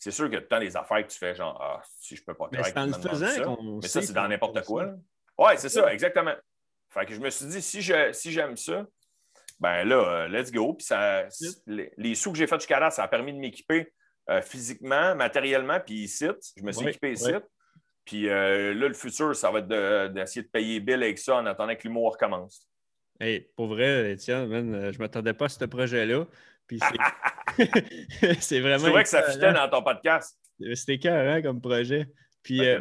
[0.00, 2.32] c'est sûr que tu as des affaires que tu fais genre, ah, si je peux
[2.32, 4.94] pas Mais c'est en le faisant Mais ça, c'est dans n'importe quoi.
[5.38, 6.34] Oui, c'est ça, exactement.
[6.88, 8.86] Fait que je me suis dit, si j'aime si ça,
[9.60, 10.72] ben là, euh, let's go.
[10.72, 11.28] Puis ça,
[11.66, 13.92] les, sous que j'ai fait jusqu'à là, ça a permis de m'équiper
[14.30, 16.26] euh, physiquement, matériellement, puis ici.
[16.56, 17.32] Je me suis équipé ici.
[18.06, 21.46] Puis euh, là, le futur, ça va être d'essayer de, payer Bill avec ça en
[21.46, 22.66] attendant que l'humour recommence.
[23.20, 26.24] Hey, pour vrai, Étienne, je ne m'attendais pas à ce projet-là.
[28.40, 28.84] c'est vraiment.
[28.84, 30.38] C'est vrai que ça fitait dans ton podcast.
[30.74, 32.06] C'était carré comme projet.
[32.42, 32.80] Puis, euh,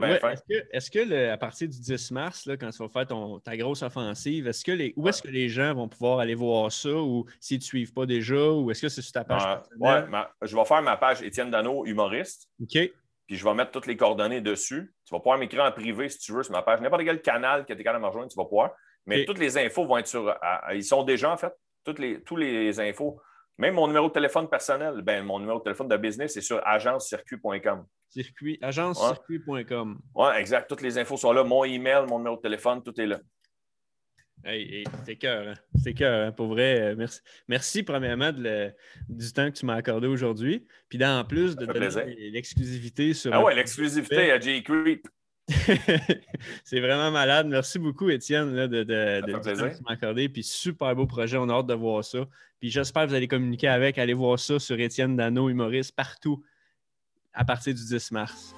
[0.71, 3.81] est-ce que, à partir du 10 mars, là, quand tu vas faire ton, ta grosse
[3.81, 7.25] offensive, est-ce que les, où est-ce que les gens vont pouvoir aller voir ça ou
[7.41, 9.41] s'ils ne te suivent pas déjà ou est-ce que c'est sur ta page?
[9.77, 9.89] oui,
[10.43, 12.47] je vais faire ma page Étienne Dano, humoriste.
[12.61, 12.89] OK.
[13.27, 14.93] Puis je vais mettre toutes les coordonnées dessus.
[15.05, 16.79] Tu vas pouvoir m'écrire en privé si tu veux sur ma page.
[16.79, 18.71] N'importe quel canal que tu es capable de me rejoindre, tu vas pouvoir.
[19.05, 20.35] Mais toutes les infos vont être sur.
[20.73, 21.53] ils sont déjà, en fait.
[21.83, 23.21] Toutes les, tous les infos
[23.59, 26.65] même mon numéro de téléphone personnel, ben, mon numéro de téléphone de business, c'est sur
[26.65, 27.85] agencecircuit.com.
[28.07, 29.99] Circuit, agencecircuit.com.
[30.15, 30.69] Oui, exact.
[30.69, 31.43] Toutes les infos sont là.
[31.43, 33.19] Mon email, mon numéro de téléphone, tout est là.
[34.45, 35.53] Hey, c'est cœur, hein?
[35.83, 36.31] c'est cœur, hein?
[36.31, 36.79] pour vrai.
[36.79, 37.19] Euh, merci.
[37.49, 40.65] Merci premièrement du temps que tu m'as accordé aujourd'hui.
[40.87, 41.65] Puis en plus de
[42.31, 43.33] l'exclusivité sur.
[43.33, 44.63] Ah ouais, l'exclusivité à J.
[44.63, 45.05] Creep.
[46.63, 47.47] c'est vraiment malade.
[47.47, 50.29] Merci beaucoup, Étienne, de, de, de, m'accorder.
[50.29, 51.37] Puis super beau projet.
[51.37, 52.27] On a hâte de voir ça.
[52.59, 53.97] Puis j'espère que vous allez communiquer avec.
[53.97, 56.43] Allez voir ça sur Étienne Dano, humoriste, partout
[57.33, 58.55] à partir du 10 mars.